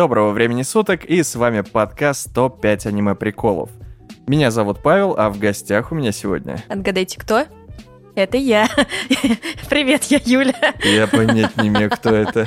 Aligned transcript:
Доброго 0.00 0.30
времени 0.30 0.62
суток, 0.62 1.04
и 1.04 1.22
с 1.22 1.34
вами 1.34 1.60
подкаст 1.60 2.32
ТОП-5 2.32 2.88
аниме-приколов. 2.88 3.68
Меня 4.26 4.50
зовут 4.50 4.82
Павел, 4.82 5.14
а 5.18 5.28
в 5.28 5.38
гостях 5.38 5.92
у 5.92 5.94
меня 5.94 6.10
сегодня... 6.10 6.56
Отгадайте, 6.70 7.20
кто? 7.20 7.44
Это 8.14 8.38
я. 8.38 8.66
Привет, 9.68 10.04
я 10.04 10.18
Юля. 10.24 10.74
Я 10.82 11.06
понять 11.06 11.54
не 11.58 11.68
имею, 11.68 11.90
кто 11.90 12.14
это. 12.14 12.46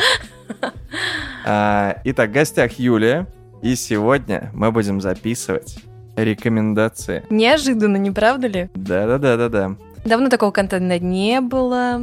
А, 1.45 2.01
итак, 2.03 2.31
в 2.31 2.33
гостях 2.33 2.79
Юлия, 2.79 3.27
и 3.61 3.75
сегодня 3.75 4.49
мы 4.55 4.71
будем 4.71 4.99
записывать 4.99 5.77
рекомендации. 6.15 7.23
Неожиданно, 7.29 7.97
не 7.97 8.09
правда 8.09 8.47
ли? 8.47 8.69
Да-да-да-да-да. 8.73 9.75
Давно 10.05 10.29
такого 10.29 10.49
контента 10.49 10.97
не 10.97 11.39
было. 11.39 12.01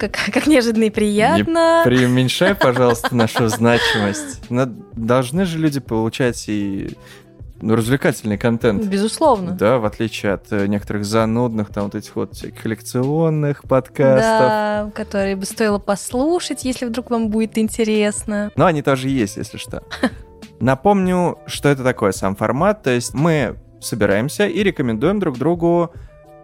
Как, 0.00 0.16
как 0.32 0.46
неожиданно 0.46 0.84
и 0.84 0.90
приятно. 0.90 1.82
Не 1.84 1.90
преуменьшай, 1.90 2.54
пожалуйста, 2.54 3.14
нашу 3.14 3.48
значимость. 3.48 4.40
Должны 4.96 5.44
же 5.44 5.58
люди 5.58 5.78
получать 5.78 6.48
и 6.48 6.96
ну, 7.60 7.76
развлекательный 7.76 8.38
контент. 8.38 8.82
Безусловно. 8.84 9.52
Да, 9.52 9.78
в 9.78 9.84
отличие 9.84 10.32
от 10.32 10.50
э, 10.50 10.66
некоторых 10.66 11.04
занудных, 11.04 11.68
там 11.68 11.84
вот 11.84 11.94
этих 11.94 12.16
вот 12.16 12.34
всяких 12.34 12.64
лекционных 12.64 13.64
подкастов. 13.64 14.40
Да, 14.40 14.90
которые 14.94 15.36
бы 15.36 15.44
стоило 15.44 15.78
послушать, 15.78 16.64
если 16.64 16.86
вдруг 16.86 17.10
вам 17.10 17.28
будет 17.28 17.58
интересно. 17.58 18.50
Но 18.56 18.64
они 18.64 18.80
тоже 18.80 19.10
есть, 19.10 19.36
если 19.36 19.58
что. 19.58 19.82
Напомню, 20.60 21.38
что 21.46 21.68
это 21.68 21.84
такое 21.84 22.12
сам 22.12 22.34
формат. 22.34 22.82
То 22.82 22.90
есть 22.90 23.12
мы 23.12 23.56
собираемся 23.80 24.46
и 24.46 24.62
рекомендуем 24.62 25.20
друг 25.20 25.36
другу 25.36 25.92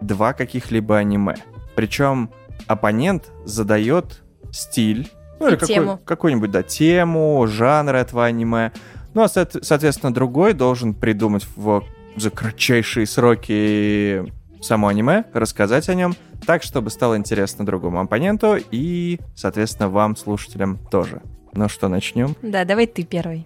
два 0.01 0.33
каких-либо 0.33 0.97
аниме. 0.97 1.35
Причем 1.75 2.29
оппонент 2.65 3.31
задает 3.45 4.23
стиль, 4.51 5.11
ну 5.39 5.47
И 5.47 5.51
или 5.51 5.57
какой, 5.57 5.97
какую-нибудь, 6.05 6.51
да, 6.51 6.63
тему, 6.63 7.45
жанр 7.47 7.95
этого 7.95 8.25
аниме. 8.25 8.71
Ну, 9.13 9.21
а, 9.23 9.25
соот- 9.25 9.63
соответственно, 9.63 10.13
другой 10.13 10.53
должен 10.53 10.93
придумать 10.93 11.47
в 11.55 11.83
за 12.15 12.31
кратчайшие 12.31 13.05
сроки 13.05 14.33
само 14.61 14.87
аниме, 14.87 15.25
рассказать 15.33 15.87
о 15.87 15.93
нем, 15.93 16.15
так, 16.45 16.63
чтобы 16.63 16.89
стало 16.89 17.15
интересно 17.15 17.65
другому 17.65 17.99
оппоненту 18.01 18.57
и, 18.71 19.19
соответственно, 19.35 19.89
вам, 19.89 20.15
слушателям, 20.15 20.79
тоже. 20.89 21.21
Ну 21.53 21.69
что, 21.69 21.87
начнем? 21.87 22.35
Да, 22.41 22.65
давай 22.65 22.87
ты 22.87 23.03
первый. 23.03 23.45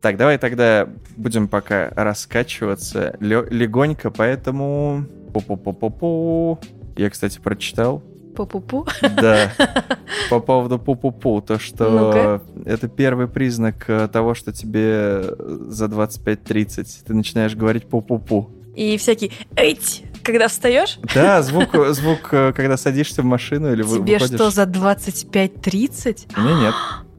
Так, 0.00 0.16
давай 0.16 0.38
тогда 0.38 0.88
будем 1.16 1.46
пока 1.46 1.90
раскачиваться 1.94 3.16
легонько, 3.20 4.10
поэтому... 4.10 5.04
Пу-пу-пу-пу-пу. 5.32 6.58
Я, 6.96 7.10
кстати, 7.10 7.38
прочитал. 7.38 8.02
Пу-пу-пу. 8.34 8.88
Да. 9.02 9.52
По 10.30 10.40
поводу 10.40 10.78
пу-пу-пу, 10.78 11.42
то, 11.42 11.58
что 11.58 11.88
Ну-ка. 11.90 12.42
это 12.64 12.88
первый 12.88 13.28
признак 13.28 13.84
э, 13.88 14.08
того, 14.08 14.34
что 14.34 14.52
тебе 14.52 15.22
за 15.68 15.84
25-30 15.86 16.86
ты 17.06 17.14
начинаешь 17.14 17.54
говорить 17.54 17.84
пу-пу-пу. 17.84 18.50
И 18.74 18.96
всякий 18.96 19.32
«Эть!» 19.54 20.04
Когда 20.22 20.48
встаешь, 20.48 20.98
Да, 21.14 21.42
звук, 21.42 21.70
звук, 21.90 22.28
э, 22.32 22.52
когда 22.54 22.76
садишься 22.76 23.22
в 23.22 23.24
машину 23.24 23.72
или 23.72 23.82
тебе 23.82 24.16
выходишь. 24.16 24.34
что, 24.34 24.50
за 24.50 24.64
25-30? 24.64 26.32
Мне 26.36 26.54
нет. 26.54 26.74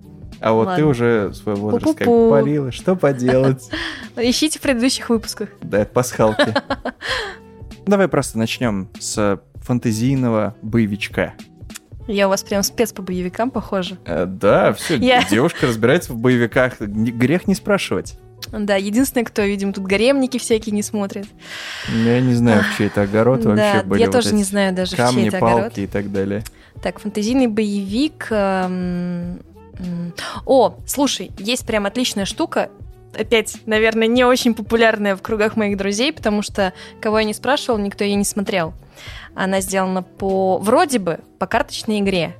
А 0.42 0.54
вот 0.54 0.64
ты 0.66 0.70
Ладно. 0.72 0.88
уже 0.88 1.34
свой 1.36 1.56
возраст 1.56 1.98
как 2.00 2.08
Пу-пу-пу. 2.08 2.30
парила. 2.32 2.72
Что 2.72 2.96
поделать? 2.96 3.70
Ищите 4.18 4.58
в 4.58 4.62
предыдущих 4.62 5.10
выпусках. 5.10 5.50
Да, 5.62 5.80
это 5.80 5.92
пасхалки. 5.94 6.54
Давай 7.86 8.08
просто 8.08 8.38
начнем 8.38 8.90
с 9.00 9.40
фантазийного 9.62 10.56
боевичка. 10.62 11.34
Я 12.08 12.28
у 12.28 12.30
вас 12.30 12.44
прям 12.44 12.64
спец 12.64 12.92
по 12.92 13.02
боевикам, 13.04 13.52
похоже. 13.52 13.98
Э, 14.06 14.26
Да, 14.26 14.74
все, 14.74 14.96
Я- 14.98 15.24
девушка 15.30 15.68
разбирается 15.68 16.14
в 16.14 16.18
боевиках. 16.18 16.80
Грех 16.82 17.48
не 17.48 17.54
спрашивать. 17.56 18.18
Да, 18.52 18.76
единственное, 18.76 19.24
кто, 19.24 19.44
видимо, 19.44 19.72
тут 19.72 19.84
гаремники 19.86 20.40
всякие 20.40 20.74
не 20.74 20.82
смотрит. 20.82 21.28
Я 21.94 22.20
не 22.20 22.34
знаю, 22.34 22.64
в 22.64 22.78
чей 22.78 22.88
это 22.88 23.04
огород 23.04 23.46
вообще 23.46 23.56
да, 23.76 23.84
были 23.84 24.00
я 24.02 24.08
вот 24.08 24.14
тоже 24.16 24.34
не 24.34 24.44
знаю 24.44 24.74
даже, 24.74 24.96
в 24.96 24.98
камни, 24.98 25.20
чей 25.22 25.28
это 25.28 25.38
огород. 25.38 25.62
палки 25.62 25.80
и 25.82 25.88
так 25.88 26.12
далее. 26.12 26.44
Так, 26.82 27.00
фантазийный 27.00 27.46
боевик. 27.48 28.28
эм. 28.32 29.40
О, 30.46 30.76
слушай, 30.86 31.32
есть 31.38 31.66
прям 31.66 31.86
отличная 31.86 32.26
штука. 32.26 32.70
Опять, 33.18 33.58
наверное, 33.66 34.08
не 34.08 34.24
очень 34.24 34.54
популярная 34.54 35.16
в 35.16 35.22
кругах 35.22 35.58
моих 35.58 35.78
друзей, 35.78 36.14
потому 36.14 36.42
что 36.42 36.72
кого 37.02 37.20
я 37.20 37.26
не 37.26 37.34
спрашивал, 37.34 37.78
никто 37.78 38.04
ее 38.04 38.16
не 38.16 38.24
смотрел. 38.24 38.74
Она 39.36 39.60
сделана 39.62 40.02
по 40.04 40.58
вроде 40.60 41.00
бы 41.00 41.20
по 41.38 41.46
карточной 41.46 42.00
игре, 42.00 42.36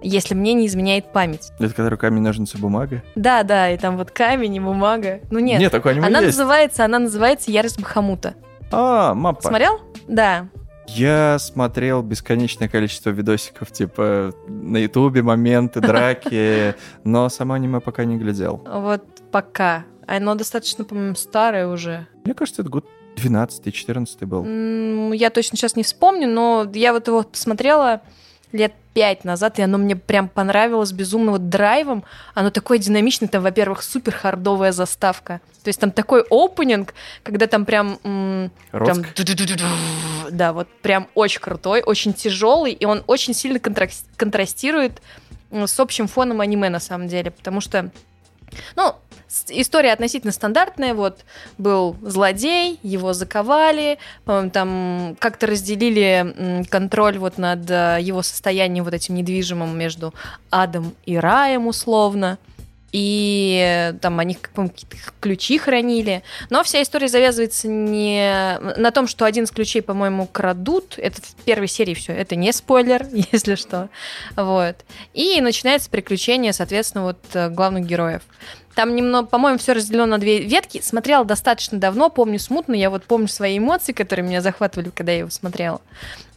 если 0.00 0.34
мне 0.34 0.54
не 0.54 0.66
изменяет 0.66 1.12
память. 1.12 1.50
Это 1.58 1.74
который 1.74 1.98
камень, 1.98 2.22
ножницы, 2.22 2.56
бумага? 2.58 3.02
Да, 3.14 3.42
да, 3.42 3.70
и 3.70 3.76
там 3.76 3.96
вот 3.98 4.10
камень 4.10 4.54
и 4.54 4.60
бумага. 4.60 5.20
Ну 5.30 5.38
нет, 5.38 5.60
Нет, 5.60 5.72
такое 5.72 5.92
аниме 5.92 6.06
она 6.06 6.20
есть. 6.20 6.38
называется, 6.38 6.84
она 6.84 6.98
называется 6.98 7.50
Ярость 7.50 7.78
Бахамута. 7.80 8.34
А, 8.70 9.14
мапа. 9.14 9.42
Смотрел? 9.42 9.80
Да. 10.08 10.48
Я 10.88 11.38
смотрел 11.38 12.02
бесконечное 12.02 12.68
количество 12.68 13.10
видосиков, 13.10 13.72
типа 13.72 14.32
на 14.48 14.78
ютубе, 14.78 15.22
моменты, 15.22 15.80
драки, 15.80 16.74
но 17.04 17.28
само 17.28 17.54
аниме 17.54 17.80
пока 17.80 18.04
не 18.04 18.16
глядел. 18.16 18.62
Вот 18.66 19.04
пока. 19.30 19.84
Оно 20.06 20.34
достаточно, 20.34 20.84
по-моему, 20.84 21.14
старое 21.14 21.66
уже. 21.66 22.06
Мне 22.24 22.34
кажется, 22.34 22.62
это 22.62 22.70
год 22.70 22.86
12-14 23.16 24.26
был. 24.26 25.12
Я 25.12 25.30
точно 25.30 25.56
сейчас 25.56 25.76
не 25.76 25.82
вспомню, 25.82 26.28
но 26.28 26.70
я 26.74 26.92
вот 26.92 27.06
его 27.06 27.22
посмотрела 27.22 28.02
лет 28.52 28.74
пять 28.94 29.24
назад, 29.24 29.58
и 29.58 29.62
оно 29.62 29.76
мне 29.76 29.96
прям 29.96 30.28
понравилось 30.28 30.92
безумно 30.92 31.32
вот 31.32 31.48
драйвом. 31.50 32.04
Оно 32.32 32.50
такое 32.50 32.78
динамичное, 32.78 33.28
там, 33.28 33.42
во-первых, 33.42 33.82
супер 33.82 34.14
хардовая 34.14 34.72
заставка. 34.72 35.40
То 35.62 35.68
есть 35.68 35.80
там 35.80 35.90
такой 35.90 36.24
опенинг, 36.30 36.94
когда 37.22 37.46
там 37.46 37.64
прям... 37.66 37.98
м, 38.04 38.50
прям. 38.70 39.04
Да, 40.30 40.52
вот 40.52 40.68
прям 40.80 41.08
очень 41.14 41.40
крутой, 41.40 41.82
очень 41.82 42.14
тяжелый, 42.14 42.72
и 42.72 42.84
он 42.86 43.02
очень 43.06 43.34
сильно 43.34 43.58
контрастирует 43.58 45.02
с 45.50 45.80
общим 45.80 46.06
фоном 46.06 46.40
аниме, 46.40 46.68
на 46.70 46.80
самом 46.80 47.08
деле, 47.08 47.30
потому 47.30 47.60
что 47.60 47.90
ну, 48.76 48.94
история 49.48 49.92
относительно 49.92 50.32
стандартная. 50.32 50.94
Вот 50.94 51.24
был 51.58 51.96
злодей, 52.02 52.78
его 52.82 53.12
заковали, 53.12 53.98
там 54.24 55.16
как-то 55.18 55.46
разделили 55.46 56.64
контроль 56.70 57.18
вот 57.18 57.38
над 57.38 57.70
э, 57.70 57.98
его 58.00 58.22
состоянием 58.22 58.84
вот 58.84 58.94
этим 58.94 59.14
недвижимым 59.14 59.76
между 59.76 60.14
адом 60.50 60.94
и 61.06 61.16
раем 61.16 61.66
условно. 61.66 62.38
И 62.94 63.58
э, 63.60 63.94
там 63.94 64.20
они 64.20 64.34
какие-то 64.34 64.96
ключи 65.18 65.58
хранили. 65.58 66.22
Но 66.48 66.62
вся 66.62 66.80
история 66.80 67.08
завязывается 67.08 67.66
не 67.66 68.56
на 68.76 68.92
том, 68.92 69.08
что 69.08 69.24
один 69.24 69.44
из 69.44 69.50
ключей, 69.50 69.82
по-моему, 69.82 70.28
крадут. 70.28 70.94
Это 70.98 71.20
в 71.20 71.34
первой 71.44 71.66
серии 71.66 71.94
все. 71.94 72.12
Это 72.12 72.36
не 72.36 72.52
спойлер, 72.52 73.04
если 73.32 73.56
что. 73.56 73.88
Вот. 74.36 74.76
И 75.12 75.40
начинается 75.40 75.90
приключение, 75.90 76.52
соответственно, 76.52 77.02
вот 77.02 77.18
э, 77.32 77.48
главных 77.48 77.84
героев. 77.84 78.22
Там 78.74 78.96
немного, 78.96 79.28
по-моему, 79.28 79.58
все 79.58 79.72
разделено 79.72 80.06
на 80.06 80.18
две 80.18 80.40
ветки. 80.40 80.80
Смотрела 80.82 81.24
достаточно 81.24 81.78
давно, 81.78 82.10
помню 82.10 82.38
смутно. 82.38 82.74
Я 82.74 82.90
вот 82.90 83.04
помню 83.04 83.28
свои 83.28 83.58
эмоции, 83.58 83.92
которые 83.92 84.26
меня 84.26 84.40
захватывали, 84.40 84.90
когда 84.90 85.12
я 85.12 85.18
его 85.18 85.30
смотрела. 85.30 85.80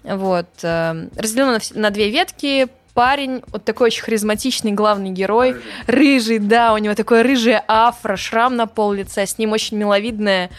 Вот. 0.03 0.47
э, 0.61 1.07
Разделено 1.15 1.53
на, 1.53 1.59
на 1.73 1.89
две 1.89 2.09
ветки. 2.09 2.67
Парень, 2.93 3.43
вот 3.47 3.63
такой 3.63 3.87
очень 3.87 4.03
харизматичный 4.03 4.71
главный 4.71 5.11
герой. 5.11 5.55
Рыжий, 5.85 6.39
да, 6.39 6.73
у 6.73 6.77
него 6.77 6.95
такое 6.95 7.23
рыжее 7.23 7.63
афро, 7.67 8.15
шрам 8.15 8.55
на 8.55 8.65
пол 8.67 8.93
лица. 8.93 9.25
С 9.25 9.37
ним 9.37 9.51
очень 9.51 9.77
миловидная 9.77 10.49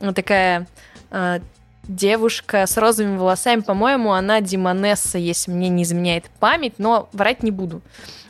вот 0.00 0.14
такая 0.14 0.66
э, 1.10 1.40
девушка 1.88 2.66
с 2.66 2.76
розовыми 2.76 3.16
волосами. 3.16 3.60
По-моему, 3.60 4.12
она 4.12 4.40
Димонесса, 4.40 5.18
если 5.18 5.50
мне 5.50 5.68
не 5.68 5.82
изменяет 5.82 6.24
память, 6.40 6.74
но 6.78 7.08
врать 7.12 7.42
не 7.42 7.50
буду. 7.50 7.82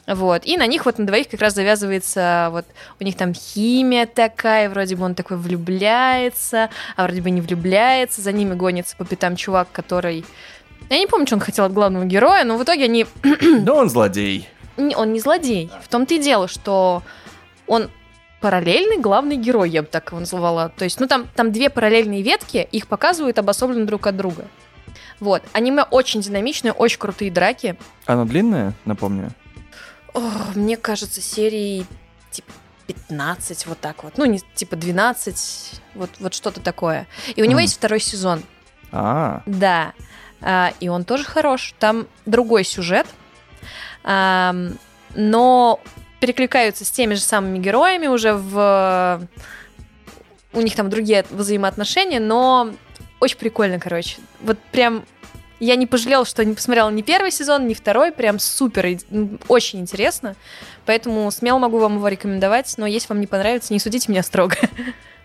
Вот. 0.06 0.42
И 0.44 0.56
на 0.56 0.66
них 0.66 0.86
вот 0.86 0.98
на 0.98 1.06
двоих 1.06 1.28
как 1.28 1.40
раз 1.40 1.54
завязывается 1.54 2.48
вот 2.52 2.64
у 3.00 3.04
них 3.04 3.16
там 3.16 3.34
химия 3.34 4.06
такая, 4.06 4.70
вроде 4.70 4.94
бы 4.94 5.04
он 5.04 5.14
такой 5.14 5.36
влюбляется, 5.36 6.70
а 6.94 7.02
вроде 7.04 7.22
бы 7.22 7.30
не 7.30 7.40
влюбляется, 7.40 8.20
за 8.20 8.32
ними 8.32 8.54
гонится 8.54 8.96
по 8.96 9.04
пятам 9.04 9.36
чувак, 9.36 9.68
который... 9.72 10.24
Я 10.88 10.98
не 11.00 11.08
помню, 11.08 11.26
что 11.26 11.34
он 11.36 11.40
хотел 11.40 11.64
от 11.64 11.72
главного 11.72 12.04
героя, 12.04 12.44
но 12.44 12.56
в 12.56 12.62
итоге 12.62 12.84
они... 12.84 13.06
Да 13.60 13.74
он 13.74 13.90
злодей. 13.90 14.48
Он 14.76 15.12
не 15.12 15.18
злодей. 15.18 15.70
В 15.82 15.88
том-то 15.88 16.14
и 16.14 16.18
дело, 16.18 16.46
что 16.46 17.02
он 17.66 17.90
параллельный 18.40 18.98
главный 18.98 19.36
герой, 19.36 19.70
я 19.70 19.82
бы 19.82 19.88
так 19.88 20.08
его 20.10 20.20
называла. 20.20 20.70
То 20.76 20.84
есть, 20.84 21.00
ну 21.00 21.06
там, 21.06 21.26
там 21.34 21.52
две 21.52 21.70
параллельные 21.70 22.22
ветки, 22.22 22.68
их 22.70 22.86
показывают 22.86 23.38
обособленно 23.38 23.86
друг 23.86 24.06
от 24.06 24.16
друга. 24.16 24.46
Вот. 25.20 25.42
Аниме 25.52 25.82
очень 25.84 26.20
динамичное, 26.20 26.72
очень 26.72 26.98
крутые 26.98 27.30
драки. 27.30 27.76
Оно 28.04 28.24
длинное, 28.26 28.74
напомню? 28.84 29.30
О, 30.12 30.20
мне 30.54 30.76
кажется, 30.76 31.20
серии 31.20 31.86
типа 32.30 32.52
15, 32.86 33.66
вот 33.66 33.80
так 33.80 34.04
вот. 34.04 34.18
Ну, 34.18 34.26
не 34.26 34.40
типа 34.54 34.76
12, 34.76 35.80
вот, 35.94 36.10
вот 36.20 36.34
что-то 36.34 36.60
такое. 36.60 37.06
И 37.34 37.40
у 37.42 37.44
него 37.46 37.54
Мгм. 37.54 37.62
есть 37.62 37.76
второй 37.76 38.00
сезон. 38.00 38.42
А, 38.92 39.42
Да. 39.46 39.92
А, 40.42 40.72
и 40.80 40.88
он 40.88 41.04
тоже 41.04 41.24
хорош. 41.24 41.74
Там 41.78 42.06
другой 42.26 42.62
сюжет. 42.64 43.06
Ам, 44.04 44.78
но 45.14 45.80
перекликаются 46.20 46.84
с 46.84 46.90
теми 46.90 47.14
же 47.14 47.20
самыми 47.20 47.58
героями 47.58 48.06
уже 48.06 48.32
в... 48.32 49.26
У 50.52 50.60
них 50.60 50.74
там 50.74 50.88
другие 50.88 51.24
взаимоотношения, 51.30 52.20
но 52.20 52.72
очень 53.20 53.36
прикольно, 53.36 53.78
короче. 53.78 54.16
Вот 54.40 54.58
прям 54.72 55.04
я 55.58 55.76
не 55.76 55.86
пожалела, 55.86 56.24
что 56.24 56.44
не 56.44 56.54
посмотрела 56.54 56.90
ни 56.90 57.02
первый 57.02 57.30
сезон, 57.30 57.66
ни 57.66 57.74
второй. 57.74 58.12
Прям 58.12 58.38
супер, 58.38 58.98
м, 59.10 59.40
очень 59.48 59.80
интересно. 59.80 60.36
Поэтому 60.84 61.30
смело 61.30 61.58
могу 61.58 61.78
вам 61.78 61.96
его 61.96 62.08
рекомендовать. 62.08 62.74
Но 62.76 62.86
если 62.86 63.08
вам 63.08 63.20
не 63.20 63.26
понравится, 63.26 63.72
не 63.72 63.78
судите 63.78 64.10
меня 64.10 64.22
строго. 64.22 64.56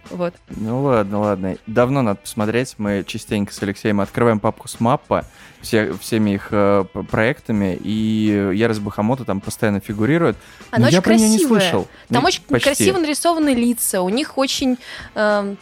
Вот. 0.09 0.33
Ну 0.49 0.81
ладно, 0.83 1.19
ладно. 1.19 1.57
Давно 1.67 2.01
надо 2.01 2.19
посмотреть. 2.19 2.75
Мы 2.77 3.03
частенько 3.05 3.53
с 3.53 3.61
Алексеем 3.63 4.01
открываем 4.01 4.39
папку 4.39 4.67
с 4.67 4.79
маппа 4.79 5.25
все, 5.61 5.93
всеми 5.93 6.31
их 6.31 6.47
э, 6.51 6.83
проектами, 7.09 7.77
и 7.81 8.51
Ярость 8.55 8.81
Бахамота 8.81 9.25
там 9.25 9.39
постоянно 9.41 9.79
фигурирует. 9.79 10.35
Она 10.71 10.85
Но 10.85 10.89
я 10.91 10.97
очень 10.99 11.03
про 11.03 11.15
нее 11.15 11.29
не 11.29 11.37
красивая. 11.37 11.59
слышал. 11.61 11.87
Там 12.09 12.21
Ну, 12.23 12.27
очень 12.27 12.41
почти. 12.43 12.65
красиво 12.65 12.97
нарисованы 12.97 13.49
лица, 13.53 14.01
у 14.01 14.09
них 14.09 14.37
очень 14.37 14.77
эм, 15.15 15.57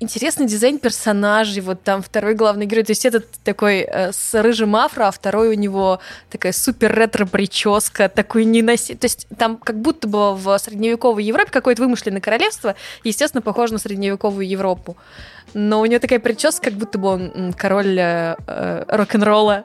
интересный 0.00 0.46
дизайн 0.46 0.78
персонажей. 0.78 1.62
Вот 1.62 1.82
там 1.82 2.02
второй 2.02 2.34
главный 2.34 2.66
герой, 2.66 2.84
то 2.84 2.92
есть 2.92 3.04
этот 3.04 3.26
такой 3.44 3.80
э, 3.80 4.12
с 4.12 4.40
рыжим 4.40 4.76
афро, 4.76 5.08
а 5.08 5.10
второй 5.10 5.48
у 5.48 5.54
него 5.54 6.00
такая 6.30 6.52
супер 6.52 6.94
ретро 6.94 7.26
прическа, 7.26 8.08
такой 8.08 8.44
не 8.44 8.62
носи... 8.62 8.94
То 8.94 9.06
есть 9.06 9.26
там 9.36 9.56
как 9.56 9.80
будто 9.80 10.08
бы 10.08 10.34
в 10.34 10.58
средневековой 10.58 11.24
Европе 11.24 11.50
какое-то 11.50 11.82
вымышленное 11.82 12.20
королевство, 12.20 12.74
естественно, 13.04 13.42
похоже 13.42 13.74
на 13.74 13.78
средневековую 13.78 14.48
Европу. 14.48 14.96
Но 15.54 15.80
у 15.80 15.86
него 15.86 15.98
такая 15.98 16.18
прическа, 16.18 16.66
как 16.66 16.74
будто 16.74 16.98
бы 16.98 17.08
он 17.08 17.52
король 17.56 17.98
э, 17.98 18.36
э, 18.46 18.84
рок-н-ролла. 18.88 19.64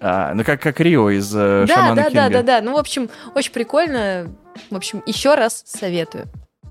А, 0.00 0.34
ну 0.34 0.44
как, 0.44 0.60
как 0.60 0.80
Рио 0.80 1.10
из 1.10 1.34
э, 1.34 1.64
Да, 1.66 1.74
Шамана 1.74 1.94
да, 1.94 2.02
да, 2.02 2.10
Кинга. 2.10 2.30
да, 2.30 2.42
да. 2.42 2.60
Ну, 2.60 2.74
в 2.74 2.78
общем, 2.78 3.08
очень 3.34 3.52
прикольно. 3.52 4.30
В 4.70 4.76
общем, 4.76 5.02
еще 5.06 5.34
раз 5.34 5.62
советую. 5.66 6.26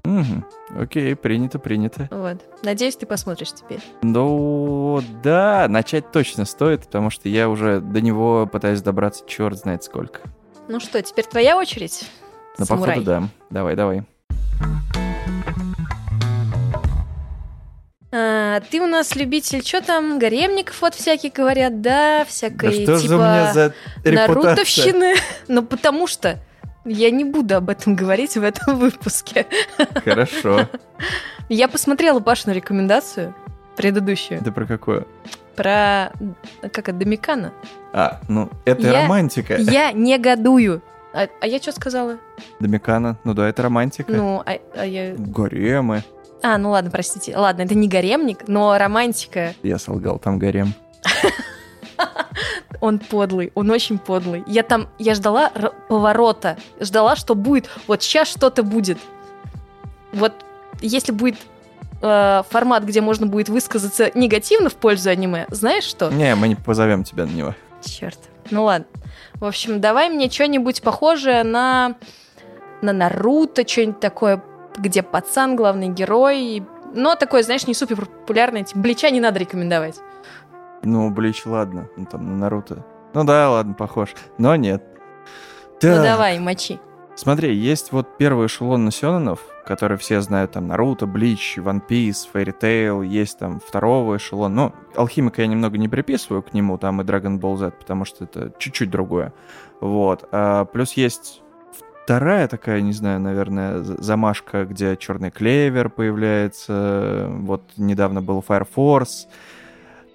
Мгм. 0.06 0.46
Окей, 0.78 1.16
принято, 1.16 1.60
принято. 1.60 2.10
Вот. 2.12 2.38
Надеюсь, 2.62 2.98
ты 2.98 3.06
посмотришь 3.06 3.54
теперь. 3.54 3.80
Ну, 4.02 5.02
да, 5.24 5.68
начать 5.70 6.12
точно 6.12 6.44
стоит, 6.44 6.82
потому 6.84 7.10
что 7.10 7.30
я 7.30 7.48
уже 7.48 7.80
до 7.80 8.02
него 8.02 8.46
пытаюсь 8.52 8.82
добраться 8.82 9.24
черт 9.26 9.58
знает 9.58 9.84
сколько. 9.84 10.20
Ну 10.68 10.82
что, 10.82 11.02
теперь 11.02 11.26
твоя 11.26 11.58
очередь? 11.58 12.06
Ну, 12.58 12.66
самурай? 12.66 12.96
походу, 13.00 13.06
да. 13.06 13.30
Давай, 13.50 13.76
давай. 13.78 14.04
А, 18.12 18.60
ты 18.70 18.80
у 18.82 18.86
нас 18.86 19.16
любитель, 19.16 19.66
что 19.66 19.82
там, 19.82 20.20
гаремников 20.20 20.82
вот 20.82 20.94
всякие 20.94 21.32
говорят, 21.32 21.82
да, 21.82 22.20
Да 22.20 22.26
всякой, 22.26 22.72
что 22.74 23.00
типа, 23.00 23.08
же 23.08 23.16
у 23.16 23.20
меня 23.20 23.54
за 23.54 23.74
репутация? 24.04 24.28
нарутовщины. 24.28 25.14
Ну, 25.48 25.64
потому 25.64 26.08
что 26.08 26.40
я 26.86 27.12
не 27.12 27.24
буду 27.24 27.56
об 27.56 27.70
этом 27.70 27.96
говорить 27.96 28.36
в 28.36 28.44
этом 28.44 28.78
выпуске. 28.80 29.46
Хорошо. 30.04 30.68
Я 31.50 31.68
посмотрела 31.68 32.20
Пашину 32.20 32.54
рекомендацию, 32.54 33.34
предыдущую, 33.76 34.40
Это 34.42 34.52
про 34.52 34.66
какое? 34.66 35.06
про, 35.56 36.12
как 36.62 36.90
это, 36.90 36.94
Домикана. 36.94 37.54
А, 37.94 38.22
ну, 38.28 38.50
это 38.66 38.88
Я- 38.88 39.04
романтика. 39.04 39.56
Я 39.58 39.92
негодую. 39.92 40.82
А, 41.14 41.28
а 41.42 41.46
я 41.48 41.60
что 41.60 41.72
сказала? 41.72 42.18
Домикана, 42.60 43.18
ну 43.24 43.36
да, 43.36 43.48
это 43.48 43.62
романтика. 43.62 44.12
Ну, 44.12 44.42
а, 44.44 44.58
а 44.76 44.86
я... 44.86 45.14
Гаремы. 45.16 46.04
А, 46.42 46.58
ну 46.58 46.72
ладно, 46.72 46.90
простите. 46.90 47.38
Ладно, 47.38 47.62
это 47.62 47.76
не 47.76 47.88
гаремник, 47.88 48.48
но 48.48 48.76
романтика. 48.78 49.54
Я 49.62 49.78
солгал, 49.78 50.18
там 50.18 50.40
гарем. 50.40 50.74
Он 52.84 53.00
подлый, 53.00 53.54
он 53.56 53.72
очень 53.72 53.98
подлый. 53.98 54.44
Я 54.46 54.62
там, 54.62 54.90
я 55.00 55.16
ждала 55.16 55.50
поворота, 55.88 56.58
ждала, 56.82 57.16
что 57.16 57.34
будет. 57.34 57.70
Вот 57.88 58.04
сейчас 58.04 58.28
что-то 58.28 58.62
будет. 58.62 58.98
Вот 60.12 60.34
если 60.82 61.14
будет 61.14 61.38
э, 62.02 62.44
формат, 62.50 62.84
где 62.84 63.00
можно 63.00 63.26
будет 63.26 63.48
высказаться 63.48 64.12
негативно 64.16 64.70
в 64.70 64.74
пользу 64.74 65.10
аниме, 65.12 65.46
знаешь 65.50 65.86
что? 65.86 66.12
Не, 66.12 66.36
мы 66.36 66.50
не 66.50 66.56
позовем 66.56 67.06
тебя 67.06 67.26
на 67.26 67.30
него. 67.30 67.56
Черт. 67.86 68.20
Ну 68.52 68.66
ладно. 68.66 68.86
В 69.36 69.46
общем, 69.46 69.80
давай 69.80 70.10
мне 70.10 70.30
что-нибудь 70.30 70.82
похожее 70.82 71.44
на 71.44 71.96
на 72.82 72.92
Наруто, 72.92 73.66
что-нибудь 73.66 74.02
такое, 74.02 74.44
где 74.76 75.04
пацан 75.04 75.56
главный 75.56 75.88
герой. 75.88 76.66
Но 76.94 77.16
такое, 77.16 77.44
знаешь, 77.44 77.66
не 77.66 77.76
супер 77.76 78.08
популярное. 78.08 78.66
Типа, 78.66 78.82
Блича 78.82 79.10
не 79.10 79.22
надо 79.22 79.40
рекомендовать. 79.40 80.02
Ну, 80.84 81.10
Блич, 81.12 81.46
ладно. 81.46 81.88
Ну, 81.98 82.06
там, 82.06 82.26
на 82.28 82.38
Наруто. 82.38 82.86
Ну 83.14 83.24
да, 83.24 83.50
ладно, 83.50 83.74
похож. 83.74 84.14
Но 84.38 84.56
нет. 84.56 84.84
Ну 84.86 85.80
Так, 85.80 86.04
давай, 86.04 86.40
мочи. 86.40 86.80
Смотри, 87.16 87.54
есть 87.56 87.92
вот 87.92 88.18
первый 88.18 88.48
эшелон 88.48 88.86
насенанов, 88.86 89.40
который 89.66 89.98
все 89.98 90.20
знают, 90.22 90.52
там, 90.54 90.68
Наруто, 90.68 91.06
Блич, 91.06 91.58
One 91.60 91.82
Piece, 91.88 92.28
Fairy 92.34 92.54
Tail, 92.60 93.06
есть 93.06 93.38
там 93.38 93.60
второго 93.60 94.18
эшелона. 94.18 94.56
Ну, 94.56 94.74
Алхимика 94.96 95.42
я 95.42 95.48
немного 95.48 95.78
не 95.78 95.88
приписываю 95.88 96.42
к 96.42 96.54
нему, 96.54 96.78
там 96.80 97.02
и 97.02 97.04
Dragon 97.04 97.40
Ball 97.40 97.58
Z, 97.58 97.72
потому 97.72 98.04
что 98.06 98.24
это 98.24 98.52
чуть-чуть 98.58 98.90
другое. 98.90 99.32
Вот. 99.80 100.28
А, 100.32 100.66
плюс 100.66 100.94
есть 100.94 101.44
вторая 102.04 102.48
такая, 102.48 102.82
не 102.82 102.94
знаю, 102.94 103.20
наверное, 103.20 103.84
за- 103.84 104.02
замашка, 104.02 104.66
где 104.66 104.98
черный 104.98 105.30
клевер 105.30 105.90
появляется. 105.90 107.28
Вот 107.30 107.64
недавно 107.78 108.22
был 108.22 108.44
Fire 108.48 108.68
Force. 108.76 109.28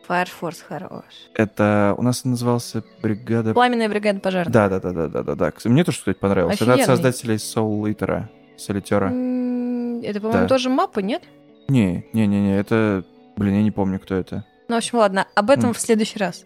Fire 0.09 0.29
Force 0.41 0.59
хорош. 0.67 1.03
Это 1.35 1.95
у 1.99 2.03
нас 2.03 2.25
назывался 2.25 2.83
бригада. 3.03 3.53
Пламенная 3.53 3.89
бригада 3.89 4.21
пожарных. 4.21 4.53
Да, 4.53 4.69
да, 4.69 4.81
да, 4.81 4.93
да, 4.93 5.09
да, 5.09 5.23
да, 5.23 5.35
да. 5.35 5.53
Мне 5.65 5.85
тоже, 5.85 5.99
кстати, 5.99 6.17
понравился. 6.17 6.65
Это 6.65 6.65
от 6.65 6.81
Офигенный. 6.81 6.87
создателей 6.97 7.35
Soul 7.37 7.83
Eater, 7.93 8.25
Солитера. 8.57 9.07
Это, 9.09 10.21
по-моему, 10.21 10.43
Да. 10.43 10.47
тоже 10.49 10.71
мапа, 10.71 11.01
нет? 11.01 11.23
Не, 11.69 12.07
не, 12.13 12.27
не, 12.27 12.41
не, 12.41 12.57
это, 12.59 13.05
блин, 13.37 13.57
я 13.57 13.63
не 13.63 13.71
помню, 13.71 14.01
кто 14.01 14.15
это. 14.15 14.45
Ну, 14.69 14.75
в 14.75 14.79
общем, 14.79 14.99
ладно, 14.99 15.27
об 15.35 15.51
этом 15.51 15.69
М. 15.69 15.75
в 15.75 15.79
следующий 15.81 16.19
раз. 16.19 16.45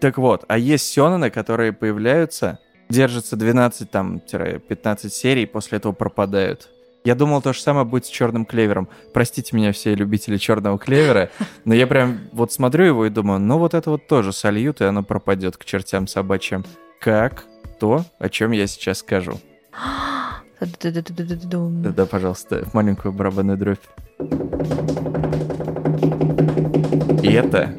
Так 0.00 0.18
вот, 0.18 0.44
а 0.48 0.58
есть 0.58 0.86
сёнэны, 0.86 1.30
которые 1.30 1.72
появляются, 1.72 2.58
держатся 2.90 3.36
12 3.36 3.90
там, 3.90 4.20
тире 4.20 4.58
15 4.58 5.12
серий, 5.12 5.46
после 5.46 5.78
этого 5.78 5.92
пропадают. 5.92 6.68
Я 7.06 7.14
думал, 7.14 7.42
то 7.42 7.52
же 7.52 7.60
самое 7.60 7.84
будет 7.84 8.06
с 8.06 8.08
черным 8.08 8.46
клевером. 8.46 8.88
Простите 9.12 9.54
меня, 9.54 9.72
все 9.72 9.94
любители 9.94 10.38
черного 10.38 10.78
клевера, 10.78 11.28
но 11.66 11.74
я 11.74 11.86
прям 11.86 12.20
вот 12.32 12.50
смотрю 12.50 12.86
его 12.86 13.04
и 13.04 13.10
думаю, 13.10 13.40
ну 13.40 13.58
вот 13.58 13.74
это 13.74 13.90
вот 13.90 14.06
тоже 14.06 14.32
сольют, 14.32 14.80
и 14.80 14.84
оно 14.84 15.02
пропадет 15.02 15.58
к 15.58 15.66
чертям 15.66 16.06
собачьим. 16.06 16.64
Как? 17.00 17.44
То, 17.78 18.06
о 18.18 18.28
чем 18.30 18.52
я 18.52 18.66
сейчас 18.66 19.00
скажу. 19.00 19.38
Да-да, 21.82 22.06
пожалуйста, 22.06 22.66
маленькую 22.72 23.12
барабанную 23.12 23.58
дробь. 23.58 23.80
И 27.22 27.32
это 27.32 27.74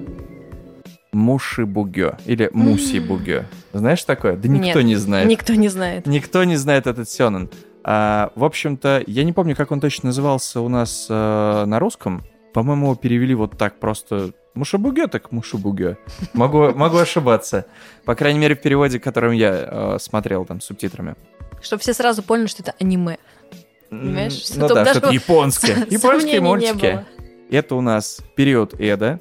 Муши 1.13 1.65
Бугё 1.65 2.17
или 2.25 2.51
Муси 2.53 2.99
Бугё. 2.99 3.45
Знаешь 3.73 4.03
такое? 4.03 4.35
Да 4.35 4.47
никто 4.47 4.81
Нет, 4.81 4.87
не 4.87 4.95
знает. 4.97 5.27
Никто 5.27 5.55
не 5.55 5.69
знает. 5.69 6.05
Никто 6.05 6.43
не 6.43 6.57
знает 6.57 6.85
этот 6.85 7.09
сёнэн. 7.09 7.49
А, 7.87 8.31
в 8.33 8.43
общем-то, 8.43 9.03
я 9.05 9.23
не 9.23 9.31
помню, 9.31 9.55
как 9.55 9.71
он 9.71 9.79
точно 9.79 10.07
назывался 10.07 10.59
у 10.59 10.69
нас 10.69 11.05
э, 11.07 11.65
на 11.67 11.77
русском. 11.79 12.23
По-моему, 12.51 12.87
его 12.87 12.95
перевели 12.95 13.35
вот 13.35 13.57
так 13.59 13.79
просто. 13.79 14.31
Мушабуге, 14.55 15.05
так 15.05 15.31
мушабуге. 15.31 15.97
Могу, 16.33 16.71
могу 16.75 16.97
ошибаться. 16.97 17.67
По 18.03 18.15
крайней 18.15 18.39
мере, 18.39 18.55
в 18.55 18.61
переводе, 18.61 18.99
которым 18.99 19.33
я 19.33 19.51
э, 19.95 19.97
смотрел 19.99 20.45
там 20.45 20.61
с 20.61 20.65
субтитрами. 20.65 21.15
Чтобы 21.61 21.81
все 21.81 21.93
сразу 21.93 22.23
поняли, 22.23 22.47
что 22.47 22.63
это 22.63 22.73
аниме. 22.79 23.17
Понимаешь? 23.91 24.43
Ну 24.55 24.67
да, 24.67 24.73
даже 24.73 24.91
что-то 24.91 25.13
японское. 25.13 25.85
Японские 25.89 26.41
мультики. 26.41 27.05
Это 27.51 27.75
у 27.75 27.81
нас 27.81 28.19
период 28.35 28.73
Эда. 28.79 29.19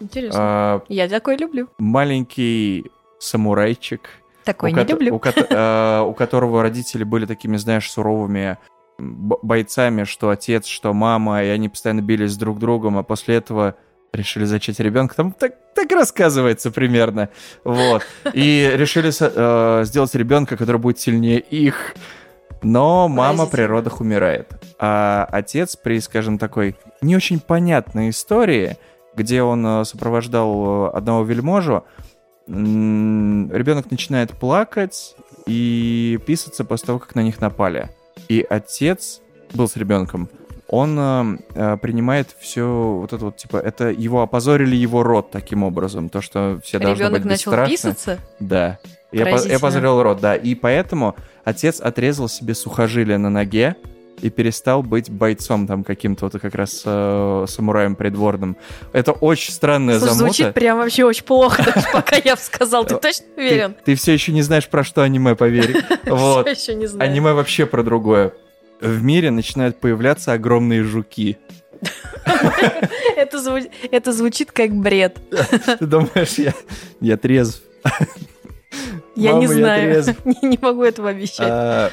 Интересно. 0.00 0.40
А, 0.40 0.82
Я 0.88 1.08
такой 1.08 1.36
люблю. 1.36 1.68
маленький 1.78 2.86
самурайчик. 3.20 4.00
Такой 4.46 4.72
не 4.72 4.84
люблю. 4.84 5.16
У, 5.16 5.20
э, 5.50 6.00
у 6.06 6.14
которого 6.14 6.62
родители 6.62 7.02
были 7.02 7.26
такими, 7.26 7.56
знаешь, 7.56 7.90
суровыми 7.90 8.56
бойцами, 8.98 10.04
что 10.04 10.30
отец, 10.30 10.66
что 10.66 10.94
мама, 10.94 11.42
и 11.42 11.48
они 11.48 11.68
постоянно 11.68 12.00
бились 12.00 12.30
с 12.30 12.36
друг 12.36 12.58
другом, 12.58 12.96
а 12.96 13.02
после 13.02 13.34
этого 13.34 13.74
решили 14.12 14.44
зачать 14.44 14.78
ребенка. 14.78 15.16
Там 15.16 15.32
так, 15.32 15.54
так 15.74 15.90
рассказывается 15.90 16.70
примерно. 16.70 17.28
Вот. 17.64 18.06
И 18.32 18.70
решили 18.74 19.10
э, 19.18 19.84
сделать 19.84 20.14
ребенка, 20.14 20.56
который 20.56 20.80
будет 20.80 21.00
сильнее 21.00 21.40
их. 21.40 21.96
Но 22.62 23.08
мама 23.08 23.46
при 23.46 23.62
родах 23.62 24.00
умирает. 24.00 24.52
А 24.78 25.28
отец 25.30 25.76
при, 25.76 26.00
скажем, 26.00 26.38
такой 26.38 26.76
не 27.02 27.16
очень 27.16 27.40
понятной 27.40 28.10
истории, 28.10 28.76
где 29.16 29.42
он 29.42 29.66
э, 29.66 29.84
сопровождал 29.84 30.86
э, 30.86 30.96
одного 30.96 31.24
вельможу, 31.24 31.84
ребенок 32.46 33.90
начинает 33.90 34.30
плакать 34.32 35.16
и 35.46 36.18
писаться 36.26 36.64
после 36.64 36.86
того, 36.86 36.98
как 36.98 37.14
на 37.14 37.22
них 37.22 37.40
напали. 37.40 37.90
И 38.28 38.44
отец 38.48 39.20
был 39.54 39.68
с 39.68 39.76
ребенком. 39.76 40.28
он 40.68 40.98
э, 40.98 41.38
э, 41.54 41.76
принимает 41.76 42.34
все 42.38 42.98
вот 43.00 43.12
это 43.12 43.26
вот, 43.26 43.36
типа, 43.36 43.56
это 43.56 43.88
его 43.90 44.22
опозорили 44.22 44.74
его 44.74 45.02
род 45.02 45.30
таким 45.30 45.62
образом, 45.62 46.08
то, 46.08 46.20
что 46.20 46.60
все 46.64 46.78
должны 46.78 47.02
Ребенок 47.04 47.22
быть 47.22 47.30
начал 47.30 47.52
бесстрашны. 47.52 47.72
писаться. 47.72 48.18
Да. 48.40 48.78
Я, 49.12 49.28
я 49.28 49.58
позрел 49.60 50.02
рот, 50.02 50.20
да. 50.20 50.34
И 50.34 50.54
поэтому 50.54 51.14
отец 51.44 51.80
отрезал 51.80 52.28
себе 52.28 52.54
сухожилие 52.54 53.18
на 53.18 53.30
ноге 53.30 53.76
и 54.22 54.30
перестал 54.30 54.82
быть 54.82 55.10
бойцом 55.10 55.66
там 55.66 55.84
каким-то 55.84 56.26
вот 56.26 56.40
как 56.40 56.54
раз 56.54 56.82
э, 56.84 57.44
самураем 57.48 57.96
придворным. 57.96 58.56
Это 58.92 59.12
очень 59.12 59.52
странная 59.52 59.98
Слушай, 59.98 60.12
замута. 60.14 60.34
звучит 60.34 60.54
прям 60.54 60.78
вообще 60.78 61.04
очень 61.04 61.24
плохо, 61.24 61.64
пока 61.92 62.16
я 62.16 62.36
сказал. 62.36 62.84
Ты 62.84 62.96
точно 62.96 63.26
уверен? 63.36 63.74
Ты, 63.84 63.94
все 63.94 64.12
еще 64.12 64.32
не 64.32 64.42
знаешь, 64.42 64.68
про 64.68 64.84
что 64.84 65.02
аниме, 65.02 65.34
поверь. 65.34 65.76
Вот. 66.06 66.48
Еще 66.48 66.74
не 66.74 66.86
знаю. 66.86 67.10
Аниме 67.10 67.32
вообще 67.32 67.66
про 67.66 67.82
другое. 67.82 68.32
В 68.80 69.02
мире 69.02 69.30
начинают 69.30 69.80
появляться 69.80 70.32
огромные 70.32 70.82
жуки. 70.82 71.38
Это, 73.16 73.38
зву- 73.38 73.70
это 73.90 74.12
звучит 74.12 74.50
как 74.52 74.72
бред. 74.74 75.18
Ты 75.78 75.86
думаешь, 75.86 76.34
я, 76.38 76.52
я 77.00 77.16
трезв? 77.16 77.62
Я 79.14 79.32
Мама, 79.32 79.40
не 79.40 79.46
знаю. 79.46 80.04
не 80.42 80.58
могу 80.60 80.82
этого 80.82 81.10
обещать. 81.10 81.48
А, 81.48 81.90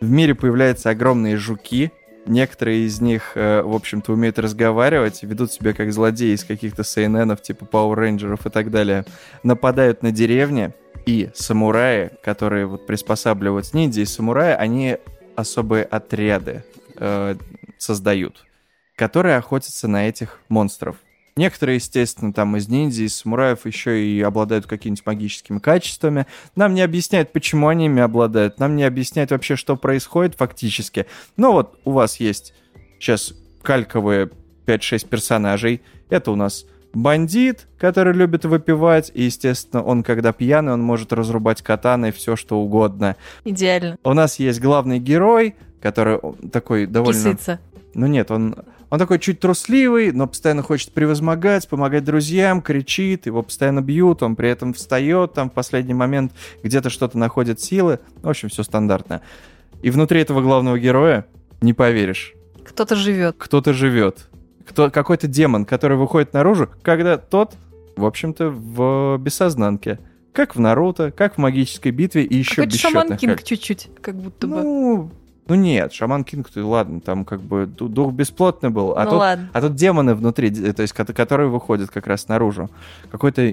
В 0.00 0.10
мире 0.10 0.34
появляются 0.34 0.90
огромные 0.90 1.36
жуки. 1.36 1.92
Некоторые 2.26 2.86
из 2.86 3.00
них, 3.00 3.32
э, 3.34 3.62
в 3.62 3.74
общем-то, 3.74 4.12
умеют 4.12 4.38
разговаривать, 4.38 5.22
ведут 5.22 5.52
себя 5.52 5.72
как 5.72 5.92
злодеи 5.92 6.34
из 6.34 6.44
каких-то 6.44 6.84
сейненов, 6.84 7.42
типа 7.42 7.64
Power 7.64 7.94
Рейнджеров 7.94 8.46
и 8.46 8.50
так 8.50 8.70
далее. 8.70 9.04
Нападают 9.42 10.02
на 10.02 10.10
деревни, 10.10 10.72
и 11.06 11.30
самураи, 11.34 12.10
которые 12.22 12.66
вот 12.66 12.86
приспосабливают 12.86 13.72
ниндзя 13.74 14.02
и 14.02 14.04
самураи, 14.04 14.54
они 14.54 14.98
особые 15.34 15.84
отряды 15.84 16.64
э, 16.96 17.36
создают, 17.78 18.44
которые 18.96 19.36
охотятся 19.36 19.88
на 19.88 20.08
этих 20.08 20.40
монстров. 20.48 20.96
Некоторые, 21.40 21.76
естественно, 21.76 22.34
там 22.34 22.54
из 22.58 22.68
ниндзя, 22.68 23.04
из 23.04 23.16
самураев 23.16 23.64
еще 23.64 24.04
и 24.04 24.20
обладают 24.20 24.66
какими-нибудь 24.66 25.06
магическими 25.06 25.58
качествами. 25.58 26.26
Нам 26.54 26.74
не 26.74 26.82
объясняют, 26.82 27.32
почему 27.32 27.68
они 27.68 27.86
ими 27.86 28.02
обладают. 28.02 28.58
Нам 28.58 28.76
не 28.76 28.84
объясняют 28.84 29.30
вообще, 29.30 29.56
что 29.56 29.74
происходит 29.76 30.34
фактически. 30.34 31.06
Но 31.38 31.52
вот 31.52 31.80
у 31.86 31.92
вас 31.92 32.20
есть 32.20 32.52
сейчас 32.98 33.32
кальковые 33.62 34.28
5-6 34.66 35.08
персонажей. 35.08 35.80
Это 36.10 36.30
у 36.30 36.36
нас 36.36 36.66
бандит, 36.92 37.68
который 37.78 38.12
любит 38.12 38.44
выпивать. 38.44 39.10
И, 39.14 39.22
естественно, 39.22 39.82
он, 39.82 40.02
когда 40.02 40.34
пьяный, 40.34 40.74
он 40.74 40.82
может 40.82 41.10
разрубать 41.10 41.62
катаной 41.62 42.12
все, 42.12 42.36
что 42.36 42.60
угодно. 42.60 43.16
Идеально. 43.46 43.96
У 44.04 44.12
нас 44.12 44.38
есть 44.38 44.60
главный 44.60 44.98
герой, 44.98 45.54
который 45.80 46.20
такой 46.52 46.84
довольно... 46.84 47.32
Писыца. 47.32 47.60
Ну 47.94 48.06
нет, 48.06 48.30
он, 48.30 48.56
он 48.90 48.98
такой 48.98 49.18
чуть 49.20 49.40
трусливый, 49.40 50.12
но 50.12 50.26
постоянно 50.26 50.62
хочет 50.62 50.92
превозмогать, 50.92 51.68
помогать 51.68 52.04
друзьям, 52.04 52.60
кричит, 52.60 53.26
его 53.26 53.42
постоянно 53.42 53.80
бьют, 53.82 54.22
он 54.22 54.36
при 54.36 54.48
этом 54.50 54.74
встает, 54.74 55.32
там 55.32 55.48
в 55.48 55.52
последний 55.52 55.94
момент 55.94 56.32
где-то 56.62 56.90
что-то 56.90 57.16
находит 57.16 57.60
силы. 57.60 58.00
В 58.22 58.28
общем, 58.28 58.48
все 58.48 58.62
стандартно. 58.64 59.22
И 59.82 59.90
внутри 59.90 60.20
этого 60.20 60.40
главного 60.42 60.78
героя, 60.78 61.24
не 61.60 61.72
поверишь, 61.72 62.34
Кто-то 62.64 62.96
живет. 62.96 63.36
кто-то 63.38 63.72
живет. 63.72 64.26
Кто, 64.66 64.90
какой-то 64.90 65.26
демон, 65.26 65.64
который 65.64 65.96
выходит 65.96 66.32
наружу, 66.32 66.68
когда 66.82 67.16
тот, 67.16 67.54
в 67.96 68.04
общем-то, 68.04 68.50
в 68.50 69.18
бессознанке. 69.18 69.98
Как 70.32 70.54
в 70.54 70.60
Наруто, 70.60 71.10
как 71.10 71.34
в 71.34 71.38
магической 71.38 71.90
битве 71.90 72.22
и 72.24 72.36
еще 72.36 72.56
Какой-то 72.56 72.78
шаман 72.78 72.94
бесчетных 73.08 73.20
Кинг 73.20 73.36
как- 73.38 73.44
чуть-чуть, 73.44 73.88
как 74.00 74.14
будто 74.14 74.46
бы. 74.46 74.62
ну, 74.62 75.10
ну 75.50 75.56
нет, 75.56 75.92
Шаман 75.92 76.24
Кинг, 76.24 76.48
ты 76.48 76.62
ладно, 76.64 77.00
там 77.00 77.24
как 77.24 77.40
бы 77.40 77.66
ду- 77.66 77.88
дух 77.88 78.12
бесплотный 78.12 78.70
был, 78.70 78.94
а, 78.96 79.04
ну 79.04 79.10
тут, 79.10 79.18
ладно. 79.18 79.50
а 79.52 79.60
тут 79.60 79.74
демоны 79.74 80.14
внутри, 80.14 80.48
д- 80.50 80.72
то 80.72 80.82
есть 80.82 80.94
ко- 80.94 81.04
которые 81.12 81.48
выходят 81.50 81.90
как 81.90 82.06
раз 82.06 82.28
наружу. 82.28 82.70
Какой-то 83.10 83.52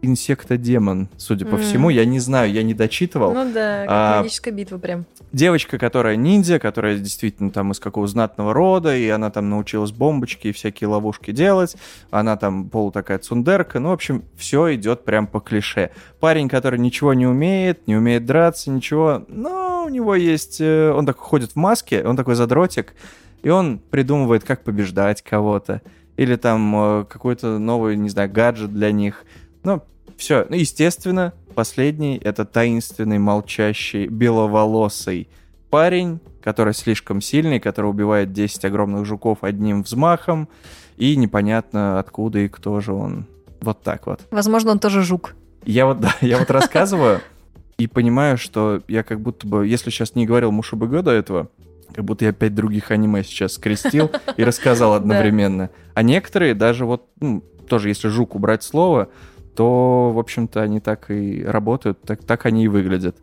инсектодемон, 0.00 1.08
судя 1.16 1.44
по 1.46 1.56
М. 1.56 1.60
всему, 1.60 1.90
я 1.90 2.04
не 2.04 2.20
знаю, 2.20 2.52
я 2.52 2.62
не 2.62 2.74
дочитывал. 2.74 3.32
Ну 3.34 3.52
да, 3.52 3.80
как 3.80 3.88
А, 3.88 4.18
магическая 4.18 4.54
битва 4.54 4.78
прям. 4.78 5.04
Девочка, 5.32 5.76
которая 5.78 6.16
ниндзя, 6.16 6.58
которая 6.58 6.98
действительно 6.98 7.50
там 7.50 7.72
из 7.72 7.80
какого 7.80 8.06
знатного 8.06 8.52
рода, 8.54 8.96
и 8.96 9.08
она 9.08 9.30
там 9.30 9.50
научилась 9.50 9.90
бомбочки 9.90 10.48
и 10.48 10.52
всякие 10.52 10.88
ловушки 10.88 11.32
делать, 11.32 11.76
она 12.10 12.36
там 12.36 12.68
полу 12.68 12.90
такая 12.92 13.18
цундерка, 13.18 13.80
ну, 13.80 13.90
в 13.90 13.92
общем, 13.92 14.22
все 14.36 14.74
идет 14.74 15.04
прям 15.04 15.26
по 15.26 15.40
клише. 15.40 15.90
Парень, 16.20 16.48
который 16.48 16.78
ничего 16.78 17.12
не 17.14 17.26
умеет, 17.26 17.86
не 17.86 17.96
умеет 17.96 18.24
драться, 18.24 18.70
ничего, 18.70 19.24
но 19.28 19.67
у 19.88 19.90
него 19.90 20.14
есть... 20.14 20.60
э, 20.60 20.92
Он 20.92 21.06
такой 21.06 21.24
ходит 21.26 21.52
в 21.52 21.56
маске, 21.56 22.04
он 22.04 22.16
такой 22.16 22.34
задротик, 22.34 22.94
и 23.42 23.48
он 23.48 23.78
придумывает, 23.78 24.44
как 24.44 24.62
побеждать 24.62 25.22
кого-то. 25.22 25.82
Или 26.16 26.36
там 26.36 26.74
э, 26.76 27.04
какой-то 27.08 27.58
новый, 27.58 27.96
не 27.96 28.08
знаю, 28.08 28.30
гаджет 28.30 28.72
для 28.72 28.92
них. 28.92 29.24
Ну, 29.64 29.82
все. 30.16 30.46
Ну, 30.48 30.56
естественно, 30.56 31.32
последний— 31.54 32.18
это 32.24 32.44
таинственный, 32.44 33.18
молчащий, 33.18 34.06
беловолосый 34.06 35.28
парень, 35.70 36.20
который 36.42 36.74
слишком 36.74 37.20
сильный, 37.20 37.60
который 37.60 37.86
убивает 37.90 38.32
10 38.32 38.64
огромных 38.64 39.04
жуков 39.04 39.38
одним 39.42 39.82
взмахом, 39.82 40.48
и 40.96 41.16
непонятно 41.16 41.98
откуда 41.98 42.40
и 42.40 42.48
кто 42.48 42.80
же 42.80 42.92
он. 42.92 43.26
Вот 43.60 43.82
так 43.82 44.06
вот. 44.06 44.20
Возможно, 44.30 44.72
он 44.72 44.78
тоже 44.78 45.02
жук. 45.02 45.34
Я 45.64 45.86
вот, 45.86 46.00
да, 46.00 46.14
я 46.20 46.38
вот 46.38 46.50
рассказываю 46.50 47.20
и 47.78 47.86
понимаю, 47.86 48.36
что 48.36 48.82
я 48.88 49.04
как 49.04 49.20
будто 49.20 49.46
бы, 49.46 49.66
если 49.66 49.90
сейчас 49.90 50.16
не 50.16 50.26
говорил 50.26 50.50
Мушубыго 50.50 51.02
до 51.02 51.12
этого, 51.12 51.48
как 51.94 52.04
будто 52.04 52.24
я 52.24 52.32
пять 52.32 52.54
других 52.54 52.90
аниме 52.90 53.22
сейчас 53.22 53.54
скрестил 53.54 54.10
и 54.36 54.44
рассказал 54.44 54.94
одновременно. 54.94 55.70
А 55.94 56.02
некоторые 56.02 56.54
даже 56.54 56.84
вот, 56.84 57.06
ну, 57.20 57.42
тоже 57.68 57.88
если 57.88 58.08
жук 58.08 58.34
убрать 58.34 58.64
слово, 58.64 59.08
то, 59.54 60.12
в 60.12 60.18
общем-то, 60.18 60.60
они 60.60 60.80
так 60.80 61.10
и 61.10 61.42
работают, 61.44 62.02
так, 62.02 62.24
так 62.24 62.46
они 62.46 62.64
и 62.64 62.68
выглядят. 62.68 63.16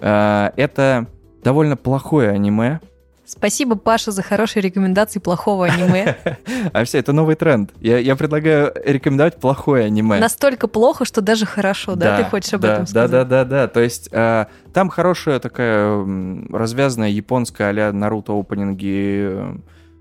А, 0.00 0.52
Это 0.56 1.08
довольно 1.42 1.76
плохое 1.76 2.30
аниме, 2.30 2.80
Спасибо, 3.24 3.76
Паша, 3.76 4.10
за 4.10 4.22
хорошие 4.22 4.62
рекомендации 4.62 5.20
плохого 5.20 5.66
аниме. 5.66 6.16
а 6.72 6.84
все, 6.84 6.98
это 6.98 7.12
новый 7.12 7.36
тренд. 7.36 7.72
Я, 7.80 7.98
я 7.98 8.16
предлагаю 8.16 8.72
рекомендовать 8.84 9.38
плохое 9.38 9.84
аниме. 9.84 10.18
Настолько 10.18 10.66
плохо, 10.66 11.04
что 11.04 11.20
даже 11.20 11.46
хорошо, 11.46 11.94
да? 11.94 12.18
Ты 12.18 12.24
хочешь 12.24 12.52
об 12.54 12.62
да, 12.62 12.72
этом 12.72 12.84
да, 12.84 12.90
сказать? 12.90 13.10
Да, 13.10 13.24
да, 13.24 13.44
да. 13.44 13.68
То 13.68 13.80
есть 13.80 14.08
э, 14.10 14.46
там 14.72 14.88
хорошая 14.88 15.38
такая 15.38 16.04
развязанная 16.50 17.10
японская 17.10 17.68
а-ля 17.68 17.92
Наруто 17.92 18.32
опенинги, 18.32 19.56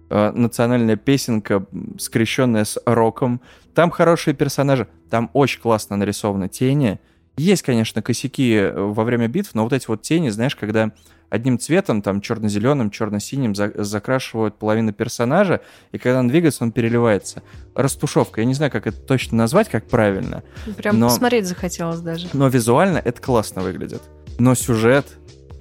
э, 0.10 0.32
национальная 0.32 0.96
песенка, 0.96 1.66
скрещенная 2.00 2.66
с 2.66 2.82
роком. 2.86 3.40
Там 3.76 3.92
хорошие 3.92 4.34
персонажи. 4.34 4.88
Там 5.12 5.30
очень 5.34 5.62
классно 5.62 5.96
нарисованы 5.96 6.50
тени. 6.50 7.00
Есть, 7.38 7.62
конечно, 7.62 8.02
косяки 8.02 8.56
э, 8.56 8.74
во 8.74 9.04
время 9.04 9.28
битв, 9.28 9.54
но 9.54 9.64
вот 9.64 9.74
эти 9.74 9.88
вот 9.88 10.02
тени, 10.02 10.30
знаешь, 10.30 10.56
когда 10.56 10.92
одним 11.32 11.58
цветом, 11.58 12.04
там, 12.04 12.22
черно-зеленым, 12.22 12.92
черно-синим 12.92 13.56
за- 13.56 13.72
закрашивают 13.84 14.60
половину 14.60 14.94
персонажа, 14.94 15.62
и 15.92 15.98
когда 15.98 16.20
он 16.20 16.28
двигается, 16.28 16.64
он 16.64 16.72
переливается. 16.72 17.42
Растушевка. 17.74 18.42
Я 18.42 18.46
не 18.46 18.54
знаю, 18.54 18.72
как 18.72 18.86
это 18.86 18.98
точно 18.98 19.38
назвать, 19.38 19.70
как 19.70 19.88
правильно. 19.88 20.44
Прям 20.78 21.00
Но- 21.00 21.08
посмотреть 21.08 21.48
захотелось 21.48 22.02
даже. 22.02 22.28
Но 22.34 22.48
визуально 22.50 23.00
это 23.04 23.20
классно 23.22 23.62
выглядит. 23.64 24.04
Но 24.38 24.54
сюжет 24.54 25.06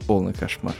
полный 0.06 0.34
кошмар. 0.34 0.74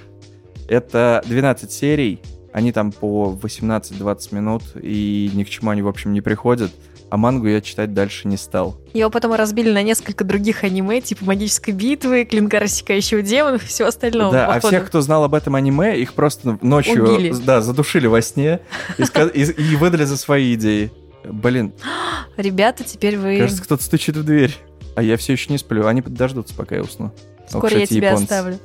Это 0.68 1.23
12 1.26 1.70
серий, 1.73 2.20
они 2.52 2.73
там 2.73 2.90
по 2.92 3.38
18-20 3.40 4.32
минут, 4.32 4.62
и 4.75 5.30
ни 5.32 5.44
к 5.44 5.49
чему 5.49 5.70
они, 5.70 5.82
в 5.82 5.88
общем, 5.88 6.12
не 6.12 6.20
приходят. 6.20 6.73
А 7.11 7.17
мангу 7.17 7.49
я 7.49 7.61
читать 7.61 7.93
дальше 7.93 8.29
не 8.29 8.37
стал. 8.37 8.81
Его 8.95 9.11
потом 9.11 9.35
разбили 9.35 9.71
на 9.71 9.83
несколько 9.83 10.25
других 10.25 10.62
аниме, 10.62 11.00
типа 11.00 11.25
магической 11.25 11.75
битвы, 11.75 12.25
клинка 12.25 12.61
рассекающего 12.61 13.21
демонов 13.21 13.64
и 13.64 13.67
всего 13.67 13.88
остального. 13.88 14.33
да, 14.33 14.45
а 14.47 14.55
походу. 14.55 14.69
всех, 14.69 14.87
кто 14.87 15.00
знал 15.00 15.25
об 15.25 15.35
этом 15.35 15.57
аниме, 15.57 15.99
их 15.99 16.14
просто 16.14 16.59
ночью 16.62 17.05
Убили. 17.05 17.35
да, 17.45 17.61
задушили 17.61 18.07
во 18.07 18.23
сне 18.23 18.61
и, 18.99 19.76
выдали 19.76 20.05
за 20.05 20.17
свои 20.17 20.55
идеи. 20.55 20.93
Блин, 21.25 21.73
Ребята, 22.37 22.85
теперь 22.85 23.19
вы... 23.19 23.38
кажется, 23.38 23.62
кто-то 23.62 23.83
стучит 23.83 24.17
в 24.17 24.25
дверь. 24.25 24.57
А 24.97 25.02
я 25.02 25.17
все 25.17 25.33
еще 25.33 25.52
не 25.52 25.59
сплю. 25.59 25.87
Они 25.87 26.00
дождутся, 26.00 26.55
пока 26.55 26.76
я 26.76 26.83
усну. 26.83 27.12
Скоро 27.49 27.76
я 27.76 27.87
тебя 27.87 28.11
японцы. 28.11 28.25
оставлю. 28.25 28.59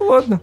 Ладно. 0.00 0.40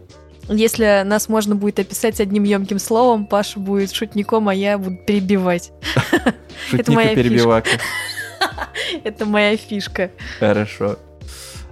Если 0.50 1.04
нас 1.04 1.30
можно 1.30 1.56
будет 1.56 1.80
описать 1.80 2.20
одним 2.20 2.44
емким 2.44 2.80
словом, 2.80 3.26
Паша 3.26 3.60
будет 3.60 3.94
шутником, 3.94 4.50
а 4.50 4.54
я 4.54 4.78
буду 4.78 4.98
перебивать. 4.98 5.72
Шутник 6.70 6.90
моя 6.90 7.16
перебивака. 7.16 7.70
Это 9.04 9.26
моя 9.26 9.56
фишка. 9.56 10.12
Хорошо. 10.40 10.98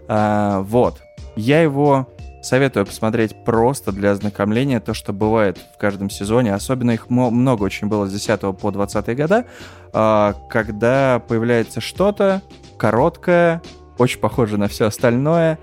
А, 0.07 0.61
вот. 0.61 1.01
Я 1.35 1.61
его 1.61 2.07
советую 2.41 2.85
посмотреть 2.85 3.35
просто 3.45 3.91
для 3.91 4.11
ознакомления, 4.11 4.79
то, 4.79 4.93
что 4.93 5.13
бывает 5.13 5.57
в 5.75 5.77
каждом 5.77 6.09
сезоне. 6.09 6.53
Особенно 6.53 6.91
их 6.91 7.09
много 7.09 7.63
очень 7.63 7.87
было 7.87 8.07
с 8.07 8.11
10 8.11 8.57
по 8.57 8.71
20 8.71 9.15
года, 9.15 9.45
а, 9.93 10.35
когда 10.49 11.21
появляется 11.27 11.81
что-то 11.81 12.41
короткое, 12.77 13.61
очень 13.97 14.19
похоже 14.19 14.57
на 14.57 14.67
все 14.67 14.85
остальное, 14.85 15.59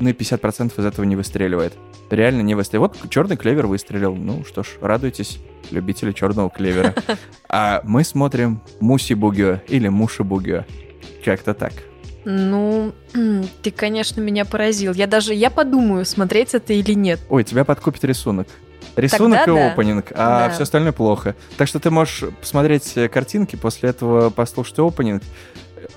ну 0.00 0.08
и 0.08 0.12
50% 0.12 0.78
из 0.78 0.84
этого 0.84 1.04
не 1.04 1.16
выстреливает. 1.16 1.74
Реально 2.12 2.42
не 2.42 2.54
выстрелил. 2.54 2.82
Вот 2.82 2.96
черный 3.10 3.36
клевер 3.36 3.66
выстрелил. 3.66 4.14
Ну 4.14 4.44
что 4.44 4.62
ж, 4.62 4.66
радуйтесь, 4.80 5.38
любители 5.70 6.12
черного 6.12 6.50
клевера. 6.50 6.94
А 7.48 7.80
мы 7.84 8.02
смотрим 8.04 8.62
Муси 8.80 9.12
Бугё 9.14 9.60
или 9.68 9.88
Муши 9.88 10.24
Бугё. 10.24 10.64
Как-то 11.24 11.52
так. 11.54 11.72
Ну, 12.24 12.92
ты, 13.62 13.70
конечно, 13.70 14.20
меня 14.20 14.44
поразил. 14.44 14.92
Я 14.94 15.06
даже, 15.06 15.34
я 15.34 15.50
подумаю, 15.50 16.04
смотреть 16.04 16.54
это 16.54 16.72
или 16.72 16.92
нет. 16.94 17.20
Ой, 17.28 17.44
тебя 17.44 17.64
подкупит 17.64 18.04
рисунок. 18.04 18.48
Рисунок 18.96 19.44
Тогда 19.44 19.52
и 19.52 19.68
да. 19.68 19.72
опенинг, 19.72 20.06
а 20.12 20.46
Да. 20.48 20.50
все 20.54 20.62
остальное 20.64 20.92
плохо. 20.92 21.34
Так 21.56 21.66
что 21.68 21.78
ты 21.80 21.90
можешь 21.90 22.24
посмотреть 22.40 22.92
э, 22.96 23.08
картинки, 23.08 23.56
после 23.56 23.90
этого 23.90 24.28
послушать 24.30 24.78
опенинг, 24.78 25.22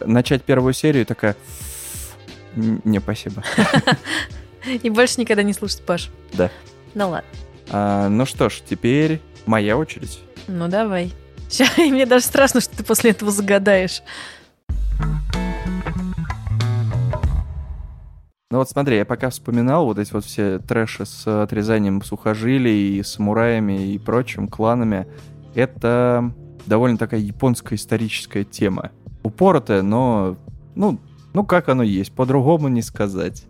начать 0.05 0.43
первую 0.43 0.73
серию 0.73 1.01
и 1.03 1.05
такая... 1.05 1.35
«М, 2.55 2.81
Не, 2.85 2.99
спасибо. 2.99 3.43
И 4.83 4.89
больше 4.89 5.19
никогда 5.19 5.43
не 5.43 5.53
слушать 5.53 5.81
Паш. 5.85 6.09
Да. 6.33 6.49
Ну 6.93 7.09
ладно. 7.09 7.29
А, 7.69 8.09
ну 8.09 8.25
что 8.25 8.49
ж, 8.49 8.61
теперь 8.67 9.21
моя 9.45 9.77
очередь. 9.77 10.19
Ну 10.47 10.67
давай. 10.67 11.13
Ща, 11.51 11.65
и 11.77 11.91
мне 11.91 12.05
даже 12.05 12.25
страшно, 12.25 12.61
что 12.61 12.75
ты 12.77 12.83
после 12.83 13.11
этого 13.11 13.31
загадаешь. 13.31 14.01
Ну 18.51 18.59
вот 18.59 18.69
смотри, 18.69 18.97
я 18.97 19.05
пока 19.05 19.29
вспоминал 19.31 19.85
вот 19.85 19.99
эти 19.99 20.13
вот 20.13 20.23
все 20.23 20.59
трэши 20.59 21.05
с 21.05 21.27
отрезанием 21.43 22.01
сухожилий, 22.01 22.99
и 22.99 23.03
самураями 23.03 23.93
и 23.93 23.97
прочим 23.97 24.47
кланами. 24.47 25.07
Это 25.55 26.31
довольно 26.65 26.97
такая 26.97 27.19
японская 27.19 27.77
историческая 27.77 28.43
тема. 28.43 28.91
Упоротая, 29.23 29.81
но, 29.81 30.37
ну, 30.75 30.99
ну 31.33 31.43
как 31.43 31.69
оно 31.69 31.83
есть, 31.83 32.13
по-другому 32.13 32.67
не 32.67 32.81
сказать. 32.81 33.45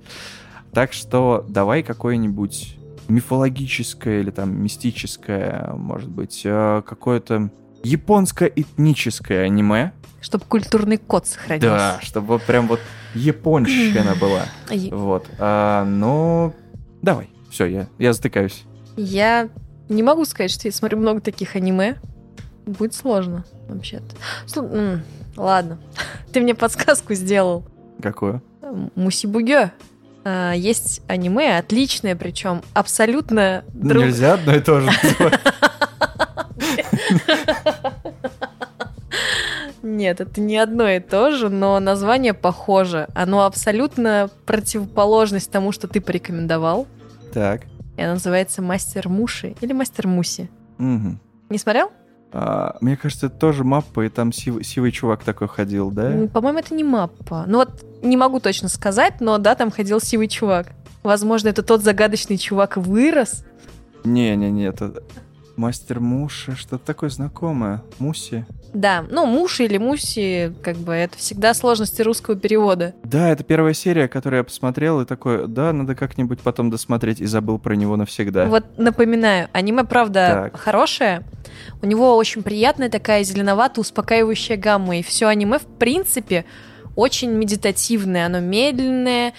Так 0.75 0.91
что 0.93 1.45
давай 1.47 1.81
какое-нибудь 1.83 2.77
мифологическое 3.07 4.19
или 4.19 4.29
там 4.29 4.61
мистическое, 4.61 5.71
может 5.73 6.09
быть, 6.09 6.41
э, 6.43 6.81
какое-то 6.85 7.49
японско-этническое 7.83 9.43
аниме. 9.43 9.93
Чтобы 10.21 10.43
культурный 10.45 10.97
код 10.97 11.27
сохранился. 11.27 11.69
Да, 11.69 11.99
чтобы 12.01 12.39
прям 12.39 12.67
вот 12.67 12.79
японщина 13.13 14.15
была. 14.19 14.45
Вот. 14.91 15.27
А, 15.39 15.85
ну, 15.85 16.53
давай. 17.01 17.29
Все, 17.49 17.65
я, 17.67 17.87
я 17.99 18.11
затыкаюсь. 18.11 18.63
Я 18.97 19.49
не 19.87 20.03
могу 20.03 20.25
сказать, 20.25 20.51
что 20.51 20.67
я 20.67 20.71
смотрю 20.73 20.97
много 20.97 21.21
таких 21.21 21.55
аниме. 21.55 21.95
Будет 22.65 22.95
сложно, 22.95 23.45
вообще-то. 23.69 24.15
Слу- 24.47 24.99
Ладно. 25.37 25.79
Ты 26.33 26.41
мне 26.41 26.55
подсказку 26.55 27.13
сделал. 27.13 27.65
Какую? 28.01 28.41
Мусибугё. 28.95 29.71
А, 30.25 30.53
Есть 30.53 31.03
аниме, 31.07 31.57
отличное 31.57 32.15
причем, 32.15 32.63
абсолютно 32.73 33.63
друг... 33.73 34.05
Нельзя 34.05 34.33
одно 34.33 34.55
и 34.55 34.59
то 34.59 34.81
же. 34.81 34.89
Нет, 39.83 40.19
это 40.19 40.41
не 40.41 40.57
одно 40.57 40.89
и 40.89 40.99
то 40.99 41.29
же, 41.29 41.49
но 41.49 41.79
название 41.79 42.33
похоже. 42.33 43.07
Оно 43.13 43.45
абсолютно 43.45 44.31
противоположность 44.47 45.51
тому, 45.51 45.71
что 45.71 45.87
ты 45.87 46.01
порекомендовал. 46.01 46.87
Так. 47.31 47.61
И 47.95 48.01
оно 48.01 48.13
называется 48.13 48.63
«Мастер 48.63 49.07
Муши» 49.07 49.55
или 49.61 49.73
«Мастер 49.73 50.07
Муси». 50.07 50.49
Мгм. 50.79 51.19
Не 51.49 51.57
смотрел? 51.59 51.91
А, 52.37 52.75
мне 52.81 52.97
кажется, 52.97 53.27
это 53.27 53.37
тоже 53.37 53.63
маппа, 53.63 54.01
и 54.05 54.09
там 54.09 54.33
сивый, 54.33 54.61
сивый 54.65 54.91
чувак 54.91 55.23
такой 55.23 55.47
ходил, 55.47 55.89
да? 55.89 56.27
По-моему, 56.33 56.59
это 56.59 56.75
не 56.75 56.83
маппа. 56.83 57.45
Ну 57.47 57.59
вот 57.59 57.85
не 58.03 58.17
могу 58.17 58.41
точно 58.41 58.67
сказать, 58.67 59.21
но 59.21 59.37
да, 59.37 59.55
там 59.55 59.71
ходил 59.71 60.01
сивый 60.01 60.27
чувак. 60.27 60.67
Возможно, 61.01 61.47
это 61.47 61.63
тот 61.63 61.81
загадочный 61.81 62.37
чувак 62.37 62.75
вырос. 62.75 63.45
Не-не-не, 64.03 64.65
это 64.65 65.01
мастер 65.57 65.99
Муши, 65.99 66.55
что-то 66.55 66.85
такое 66.85 67.09
знакомое. 67.09 67.81
Муси. 67.99 68.45
Да, 68.73 69.05
ну 69.09 69.25
Муши 69.25 69.65
или 69.65 69.77
Муси, 69.77 70.53
как 70.61 70.75
бы 70.77 70.93
это 70.93 71.17
всегда 71.17 71.53
сложности 71.53 72.01
русского 72.01 72.35
перевода. 72.35 72.93
Да, 73.03 73.29
это 73.29 73.43
первая 73.43 73.73
серия, 73.73 74.07
которую 74.07 74.39
я 74.39 74.43
посмотрел, 74.43 75.01
и 75.01 75.05
такой, 75.05 75.47
да, 75.47 75.71
надо 75.71 75.95
как-нибудь 75.95 76.41
потом 76.41 76.69
досмотреть, 76.69 77.21
и 77.21 77.25
забыл 77.25 77.57
про 77.57 77.75
него 77.75 77.95
навсегда. 77.95 78.45
Вот 78.47 78.65
напоминаю, 78.77 79.47
аниме, 79.53 79.83
правда, 79.85 80.49
Так. 80.51 80.59
хорошее. 80.59 81.23
У 81.81 81.85
него 81.85 82.15
очень 82.17 82.43
приятная 82.43 82.89
такая 82.89 83.23
зеленовато-успокаивающая 83.23 84.57
гамма. 84.57 84.97
И 84.97 85.03
все 85.03 85.27
аниме, 85.27 85.59
в 85.59 85.65
принципе, 85.65 86.45
очень 86.95 87.31
медитативное. 87.31 88.25
Оно 88.25 88.39
медленное, 88.39 89.33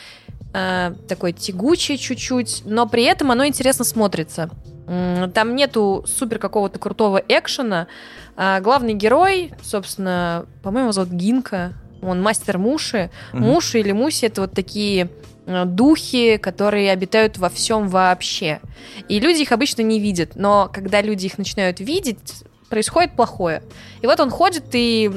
э, 0.55 0.95
такое 1.09 1.33
тягучее 1.33 1.99
чуть-чуть, 1.99 2.63
но 2.65 2.89
при 2.89 3.05
этом 3.05 3.31
оно 3.31 3.47
интересно 3.47 3.85
смотрится. 3.85 4.51
Там 4.87 5.57
нету 5.57 6.05
супер 6.07 6.39
какого-то 6.39 6.79
крутого 6.79 7.23
экшена. 7.29 7.89
А 8.37 8.61
главный 8.61 8.95
герой, 8.95 9.53
собственно, 9.63 10.47
по-моему, 10.63 10.93
зовут 10.93 11.11
Гинка. 11.11 11.73
Он 12.03 12.23
мастер 12.23 12.59
Муши. 12.59 13.11
Мгм. 13.33 13.43
Муши 13.43 13.81
или 13.81 13.93
Муси 13.93 14.27
это 14.27 14.43
вот 14.43 14.53
такие 14.53 15.11
э, 15.47 15.65
духи, 15.65 16.37
которые 16.37 16.93
обитают 16.93 17.39
во 17.39 17.49
всем 17.49 17.89
вообще. 17.89 18.61
И 19.09 19.19
люди 19.19 19.43
их 19.43 19.53
обычно 19.53 19.83
не 19.83 19.99
видят, 19.99 20.37
но 20.37 20.71
когда 20.73 21.01
люди 21.01 21.27
их 21.27 21.39
начинают 21.39 21.81
видеть, 21.81 22.45
происходит 22.69 23.13
плохое. 23.13 23.63
И 24.03 24.07
вот 24.07 24.21
он 24.21 24.31
ходит 24.31 24.65
и, 24.73 25.11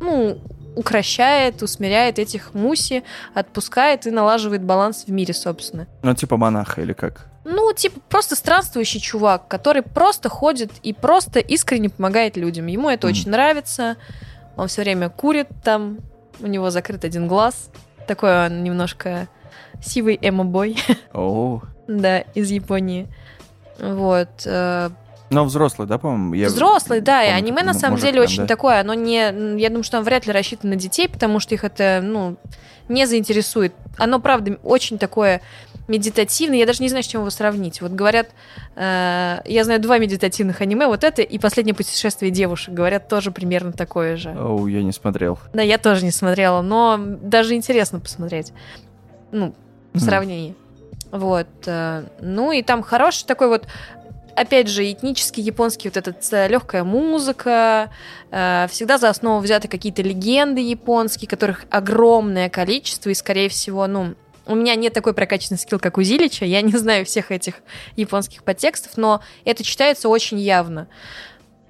ну, 0.00 0.40
укращает, 0.76 1.62
усмиряет 1.62 2.18
этих 2.18 2.54
муси, 2.54 3.04
отпускает 3.34 4.06
и 4.06 4.10
налаживает 4.10 4.62
баланс 4.62 5.04
в 5.06 5.12
мире, 5.12 5.34
собственно. 5.34 5.86
Ну, 6.02 6.14
типа 6.14 6.36
монаха 6.36 6.82
или 6.82 6.92
как? 6.92 7.26
Ну, 7.44 7.63
типа, 7.76 8.00
просто 8.08 8.36
странствующий 8.36 9.00
чувак, 9.00 9.48
который 9.48 9.82
просто 9.82 10.28
ходит 10.28 10.70
и 10.82 10.92
просто 10.92 11.40
искренне 11.40 11.90
помогает 11.90 12.36
людям. 12.36 12.66
Ему 12.66 12.88
это 12.90 13.06
Мгм. 13.06 13.16
очень 13.16 13.30
нравится. 13.30 13.96
Он 14.56 14.68
все 14.68 14.82
время 14.82 15.08
курит 15.08 15.48
там, 15.62 15.98
у 16.40 16.46
него 16.46 16.70
закрыт 16.70 17.04
один 17.04 17.28
глаз. 17.28 17.70
Такой 18.06 18.46
он 18.46 18.62
немножко 18.64 19.28
сивый 19.82 20.18
эмо-бой, 20.20 20.76
О, 21.12 21.60
да, 21.88 22.20
из 22.20 22.50
Японии. 22.50 23.08
Вот. 23.78 24.28
э, 24.44 24.90
но 25.30 25.44
взрослый, 25.44 25.88
да, 25.88 25.98
по-моему? 25.98 26.34
Я 26.34 26.46
Взрослый, 26.46 27.00
да, 27.00 27.22
и 27.24 27.26
помню, 27.26 27.38
аниме 27.38 27.62
на 27.64 27.74
самом 27.74 27.96
деле 27.98 28.12
прям, 28.12 28.24
очень 28.24 28.42
да. 28.42 28.46
такое, 28.46 28.80
оно 28.80 28.94
не, 28.94 29.16
я 29.60 29.68
думаю, 29.68 29.82
что 29.82 29.96
оно 29.96 30.04
вряд 30.04 30.26
ли 30.26 30.32
рассчитано 30.32 30.74
на 30.74 30.76
детей, 30.80 31.08
потому 31.08 31.40
что 31.40 31.54
их 31.54 31.64
это, 31.64 32.00
ну, 32.02 32.36
не 32.88 33.06
заинтересует. 33.06 33.74
Оно, 33.96 34.20
правда, 34.20 34.58
очень 34.62 34.98
такое 34.98 35.40
медитативное, 35.88 36.58
я 36.58 36.66
даже 36.66 36.82
не 36.82 36.88
знаю, 36.88 37.04
с 37.04 37.06
чем 37.06 37.20
его 37.20 37.30
сравнить. 37.30 37.80
Вот 37.80 37.92
говорят, 37.92 38.30
э, 38.76 39.40
я 39.44 39.64
знаю 39.64 39.80
два 39.80 39.98
медитативных 39.98 40.60
аниме, 40.60 40.86
вот 40.86 41.04
это 41.04 41.22
и 41.22 41.38
«Последнее 41.38 41.74
путешествие 41.74 42.30
девушек», 42.30 42.74
говорят 42.74 43.08
тоже 43.08 43.30
примерно 43.30 43.72
такое 43.72 44.16
же. 44.16 44.30
Оу, 44.30 44.66
я 44.66 44.82
не 44.82 44.92
смотрел. 44.92 45.38
Да, 45.52 45.62
я 45.62 45.78
тоже 45.78 46.04
не 46.04 46.10
смотрела, 46.10 46.62
но 46.62 46.98
даже 46.98 47.54
интересно 47.54 48.00
посмотреть. 48.00 48.52
Ну, 49.32 49.54
в 49.92 50.00
сравнении. 50.00 50.54
Вот. 51.10 51.48
э, 51.66 52.04
Ну 52.20 52.52
и 52.52 52.62
там 52.62 52.82
хороший 52.82 53.26
такой 53.26 53.48
вот 53.48 53.66
опять 54.36 54.68
же, 54.68 54.90
этнический 54.90 55.42
японский 55.42 55.88
вот 55.88 55.96
этот 55.96 56.16
легкая 56.50 56.84
музыка, 56.84 57.90
э, 58.30 58.66
всегда 58.70 58.98
за 58.98 59.08
основу 59.08 59.40
взяты 59.40 59.68
какие-то 59.68 60.02
легенды 60.02 60.60
японские, 60.60 61.28
которых 61.28 61.66
огромное 61.70 62.48
количество, 62.48 63.10
и, 63.10 63.14
скорее 63.14 63.48
всего, 63.48 63.86
ну, 63.86 64.14
у 64.46 64.54
меня 64.54 64.74
нет 64.74 64.92
такой 64.92 65.14
прокачанный 65.14 65.58
скилл, 65.58 65.78
как 65.78 65.98
у 65.98 66.02
Зилича, 66.02 66.44
я 66.44 66.60
не 66.62 66.72
знаю 66.76 67.04
всех 67.06 67.30
этих 67.30 67.54
японских 67.96 68.42
подтекстов, 68.44 68.96
но 68.96 69.20
это 69.44 69.62
читается 69.64 70.08
очень 70.08 70.38
явно. 70.38 70.88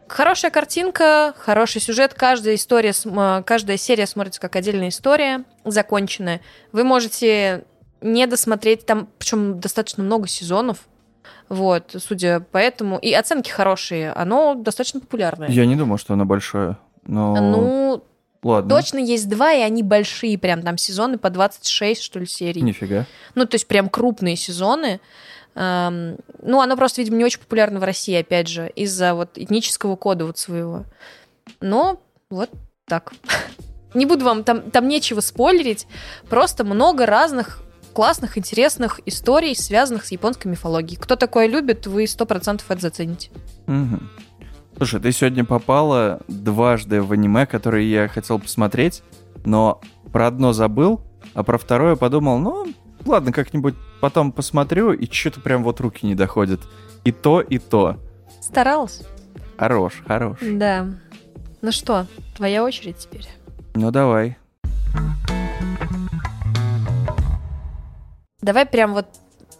Хорошая 0.06 0.50
картинка, 0.50 1.34
хороший 1.38 1.80
сюжет, 1.80 2.12
каждая 2.14 2.56
история, 2.56 2.92
см- 2.92 3.42
каждая 3.44 3.76
серия 3.78 4.06
смотрится 4.06 4.40
как 4.40 4.54
отдельная 4.54 4.88
история, 4.90 5.44
законченная. 5.64 6.40
Вы 6.72 6.84
можете 6.84 7.64
не 8.02 8.26
досмотреть, 8.26 8.84
там, 8.84 9.08
причем 9.18 9.60
достаточно 9.60 10.02
много 10.04 10.28
сезонов, 10.28 10.78
вот, 11.48 11.94
судя 11.98 12.40
по 12.40 12.58
этому. 12.58 12.98
И 12.98 13.12
оценки 13.14 13.48
хорошие, 13.50 14.12
оно 14.12 14.54
достаточно 14.54 15.00
популярное. 15.00 15.48
Я 15.48 15.64
не 15.64 15.74
думал, 15.74 15.96
что 15.96 16.12
оно 16.12 16.26
большое. 16.26 16.76
Но 17.06 17.34
Ну, 17.36 18.04
ладно. 18.44 18.74
точно 18.74 18.98
есть 18.98 19.28
два, 19.28 19.52
и 19.52 19.60
они 19.60 19.82
большие, 19.82 20.38
прям 20.38 20.62
там 20.62 20.78
сезоны 20.78 21.18
по 21.18 21.30
26, 21.30 22.02
что 22.02 22.18
ли, 22.18 22.26
серий. 22.26 22.62
Нифига. 22.62 23.06
Ну, 23.34 23.46
то 23.46 23.56
есть 23.56 23.66
прям 23.66 23.88
крупные 23.88 24.36
сезоны. 24.36 25.00
Эм, 25.54 26.16
ну, 26.42 26.60
оно 26.60 26.76
просто, 26.76 27.00
видимо, 27.00 27.16
не 27.16 27.24
очень 27.24 27.40
популярно 27.40 27.80
в 27.80 27.84
России, 27.84 28.14
опять 28.14 28.48
же, 28.48 28.70
из-за 28.74 29.14
вот 29.14 29.36
этнического 29.36 29.96
кода 29.96 30.26
вот 30.26 30.38
своего. 30.38 30.84
Но 31.60 32.00
вот 32.30 32.50
так. 32.86 33.12
Не 33.94 34.06
буду 34.06 34.24
вам, 34.24 34.42
там, 34.42 34.70
там 34.72 34.88
нечего 34.88 35.20
спойлерить, 35.20 35.86
просто 36.28 36.64
много 36.64 37.06
разных 37.06 37.62
классных, 37.92 38.36
интересных 38.36 39.00
историй, 39.06 39.54
связанных 39.54 40.04
с 40.04 40.10
японской 40.10 40.48
мифологией. 40.48 41.00
Кто 41.00 41.14
такое 41.14 41.46
любит, 41.46 41.86
вы 41.86 42.06
сто 42.06 42.26
процентов 42.26 42.70
это 42.70 42.80
зацените. 42.80 43.30
Мгм. 43.66 44.10
Слушай, 44.76 45.00
ты 45.00 45.12
сегодня 45.12 45.44
попала 45.44 46.20
дважды 46.26 47.00
в 47.00 47.12
аниме, 47.12 47.46
которые 47.46 47.88
я 47.88 48.08
хотел 48.08 48.40
посмотреть, 48.40 49.02
но 49.44 49.80
про 50.12 50.26
одно 50.26 50.52
забыл, 50.52 51.00
а 51.32 51.44
про 51.44 51.58
второе 51.58 51.94
подумал, 51.94 52.38
ну, 52.38 52.66
ладно, 53.06 53.32
как-нибудь 53.32 53.74
потом 54.00 54.32
посмотрю, 54.32 54.92
и 54.92 55.10
что-то 55.10 55.40
прям 55.40 55.62
вот 55.62 55.80
руки 55.80 56.04
не 56.04 56.16
доходят. 56.16 56.60
И 57.04 57.12
то, 57.12 57.40
и 57.40 57.58
то. 57.58 57.98
Старалась? 58.40 59.02
Хорош, 59.56 60.02
хорош. 60.06 60.38
Да. 60.42 60.88
Ну 61.62 61.70
что, 61.70 62.06
твоя 62.36 62.64
очередь 62.64 62.98
теперь. 62.98 63.28
Ну 63.74 63.92
давай. 63.92 64.36
Давай 68.42 68.66
прям 68.66 68.92
вот 68.92 69.06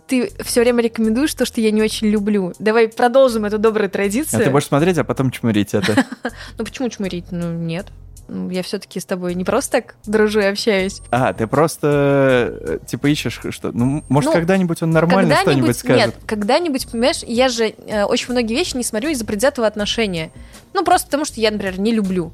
ты 0.06 0.30
все 0.42 0.60
время 0.62 0.82
рекомендуешь 0.82 1.34
то, 1.34 1.44
что 1.44 1.60
я 1.60 1.70
не 1.70 1.82
очень 1.82 2.08
люблю. 2.08 2.52
Давай 2.58 2.88
продолжим 2.88 3.44
эту 3.44 3.58
добрую 3.58 3.90
традицию. 3.90 4.40
А 4.40 4.44
ты 4.44 4.50
будешь 4.50 4.66
смотреть, 4.66 4.98
а 4.98 5.04
потом 5.04 5.30
чмырить 5.30 5.74
это. 5.74 6.04
Ну 6.58 6.64
почему 6.64 6.88
чмырить? 6.88 7.26
Ну 7.30 7.52
нет. 7.52 7.86
Ну, 8.26 8.48
Я 8.48 8.62
все-таки 8.62 9.00
с 9.00 9.04
тобой 9.04 9.34
не 9.34 9.44
просто 9.44 9.82
так 9.82 9.96
дружу 10.06 10.40
и 10.40 10.44
общаюсь. 10.44 11.02
А, 11.10 11.34
ты 11.34 11.46
просто, 11.46 12.58
э, 12.60 12.78
типа, 12.86 13.08
ищешь 13.08 13.38
что? 13.50 13.70
Ну, 13.72 14.02
может, 14.08 14.28
Ну, 14.28 14.32
когда-нибудь 14.34 14.82
он 14.82 14.92
нормально 14.92 15.36
что-нибудь 15.36 15.44
Когда-нибудь, 15.44 15.76
скажет? 15.76 16.06
нет, 16.06 16.14
когда-нибудь, 16.24 16.90
понимаешь, 16.90 17.22
я 17.26 17.48
же 17.50 17.74
э, 17.86 18.04
очень 18.04 18.30
многие 18.30 18.54
вещи 18.54 18.76
не 18.76 18.84
смотрю 18.84 19.10
из-за 19.10 19.26
предвзятого 19.26 19.66
отношения. 19.66 20.30
Ну, 20.72 20.84
просто 20.84 21.08
потому 21.08 21.26
что 21.26 21.38
я, 21.40 21.50
например, 21.50 21.78
не 21.78 21.92
люблю. 21.92 22.32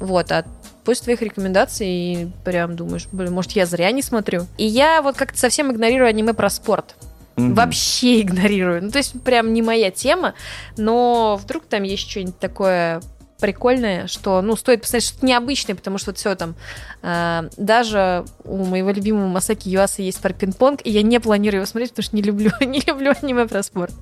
Вот, 0.00 0.32
а 0.32 0.44
после 0.84 1.04
твоих 1.04 1.22
рекомендаций 1.22 2.32
прям 2.44 2.76
думаешь, 2.76 3.08
блин, 3.12 3.32
может, 3.32 3.52
я 3.52 3.66
зря 3.66 3.90
не 3.90 4.02
смотрю. 4.02 4.46
И 4.58 4.66
я 4.66 5.02
вот 5.02 5.16
как-то 5.16 5.38
совсем 5.38 5.72
игнорирую 5.72 6.08
аниме 6.08 6.34
про 6.34 6.50
спорт. 6.50 6.94
Мгм. 7.36 7.54
Вообще 7.54 8.20
игнорирую. 8.20 8.84
Ну, 8.84 8.90
то 8.90 8.98
есть, 8.98 9.20
прям 9.22 9.52
не 9.52 9.62
моя 9.62 9.90
тема, 9.90 10.34
но 10.76 11.38
вдруг 11.42 11.64
там 11.64 11.82
есть 11.82 12.08
что-нибудь 12.08 12.38
такое 12.38 13.02
прикольное, 13.40 14.06
что, 14.06 14.40
ну, 14.40 14.56
стоит 14.56 14.82
посмотреть 14.82 15.08
что-то 15.08 15.26
необычное, 15.26 15.74
потому 15.74 15.98
что 15.98 16.10
вот 16.10 16.18
все 16.18 16.34
там, 16.34 16.54
э, 17.02 17.48
даже 17.56 18.24
у 18.44 18.64
моего 18.64 18.90
любимого 18.90 19.26
Масаки 19.26 19.68
Юаса 19.68 20.02
есть 20.02 20.20
про 20.20 20.32
пинг-понг, 20.32 20.80
и 20.84 20.90
я 20.90 21.02
не 21.02 21.18
планирую 21.18 21.58
его 21.60 21.66
смотреть, 21.66 21.90
потому 21.90 22.04
что 22.04 22.16
не 22.16 22.22
люблю, 22.22 22.52
не 22.60 22.80
люблю 22.86 23.12
аниме 23.20 23.46
про 23.46 23.62
спорт. 23.62 23.92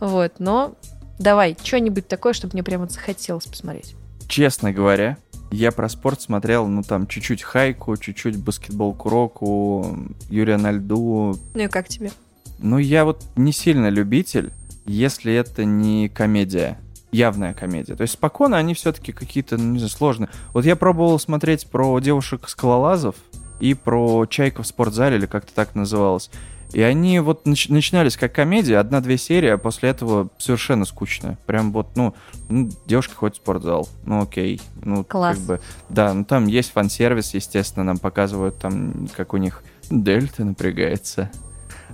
Вот, 0.00 0.34
но 0.38 0.74
давай, 1.18 1.56
что-нибудь 1.62 2.06
такое, 2.08 2.32
чтобы 2.32 2.54
мне 2.54 2.62
прямо 2.62 2.88
захотелось 2.88 3.46
посмотреть. 3.46 3.94
Честно 4.28 4.72
говоря, 4.72 5.16
я 5.50 5.72
про 5.72 5.88
спорт 5.88 6.20
смотрел, 6.20 6.66
ну, 6.66 6.82
там, 6.82 7.06
чуть-чуть 7.06 7.42
хайку, 7.42 7.96
чуть-чуть 7.96 8.36
баскетбол 8.36 8.94
куроку, 8.94 9.96
Юрия 10.28 10.58
на 10.58 10.70
льду. 10.70 11.36
Ну 11.54 11.62
и 11.62 11.66
как 11.66 11.88
тебе? 11.88 12.12
Ну, 12.58 12.78
я 12.78 13.04
вот 13.04 13.24
не 13.36 13.52
сильно 13.52 13.88
любитель, 13.88 14.52
если 14.84 15.32
это 15.32 15.64
не 15.64 16.10
комедия. 16.10 16.78
Явная 17.10 17.54
комедия. 17.54 17.96
То 17.96 18.02
есть 18.02 18.14
спокойно 18.14 18.58
они 18.58 18.74
все-таки 18.74 19.12
какие-то, 19.12 19.56
ну, 19.56 19.72
не 19.72 19.78
знаю, 19.78 19.90
сложные. 19.90 20.28
Вот 20.52 20.66
я 20.66 20.76
пробовал 20.76 21.18
смотреть 21.18 21.66
про 21.70 21.98
девушек-скалолазов 21.98 23.16
и 23.60 23.72
про 23.72 24.26
чайку 24.26 24.62
в 24.62 24.66
спортзале, 24.66 25.16
или 25.16 25.24
как-то 25.24 25.54
так 25.54 25.74
называлось. 25.74 26.30
И 26.72 26.82
они 26.82 27.18
вот 27.20 27.46
нач- 27.46 27.72
начинались 27.72 28.16
как 28.16 28.34
комедия, 28.34 28.78
одна-две 28.78 29.16
серии, 29.16 29.48
а 29.48 29.58
после 29.58 29.88
этого 29.90 30.28
совершенно 30.38 30.84
скучно. 30.84 31.38
Прям 31.46 31.72
вот, 31.72 31.96
ну, 31.96 32.14
ну, 32.48 32.70
девушка 32.86 33.14
ходит 33.14 33.36
в 33.36 33.40
спортзал. 33.40 33.88
Ну, 34.04 34.22
окей. 34.22 34.60
Ну, 34.82 35.04
Класс. 35.04 35.36
как 35.36 35.46
бы, 35.46 35.60
да, 35.88 36.12
ну 36.12 36.24
там 36.24 36.46
есть 36.46 36.72
фан-сервис, 36.72 37.34
естественно, 37.34 37.84
нам 37.84 37.98
показывают 37.98 38.58
там, 38.58 39.08
как 39.16 39.32
у 39.32 39.38
них 39.38 39.62
дельта 39.90 40.44
напрягается. 40.44 41.30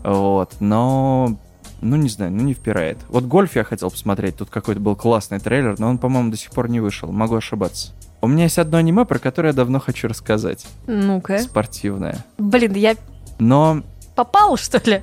Вот, 0.03 0.55
но, 0.61 1.39
ну, 1.81 1.97
не 1.97 2.09
знаю, 2.09 2.33
ну, 2.33 2.43
не 2.43 2.55
впирает. 2.55 2.99
Вот 3.09 3.25
гольф 3.25 3.57
я 3.57 3.65
хотел 3.65 3.91
посмотреть, 3.91 4.37
тут 4.37 4.51
какой-то 4.51 4.81
был 4.81 4.97
классный 4.97 5.39
трейлер, 5.39 5.77
но 5.79 5.89
он, 5.89 5.99
по-моему, 5.99 6.31
до 6.31 6.37
сих 6.37 6.51
пор 6.51 6.69
не 6.69 6.81
вышел, 6.81 7.11
могу 7.13 7.37
ошибаться. 7.37 7.93
У 8.21 8.27
меня 8.27 8.45
есть 8.45 8.59
одно 8.59 8.79
аниме, 8.79 9.05
про 9.05 9.19
которое 9.19 9.49
я 9.49 9.55
давно 9.55 9.81
хочу 9.81 10.09
рассказать. 10.09 10.67
Ну-ка. 10.87 11.39
Спортивное. 11.39 12.25
Блин, 12.39 12.73
я 12.75 12.97
Но 13.39 13.83
попал, 14.15 14.57
что 14.57 14.79
ли? 14.91 15.03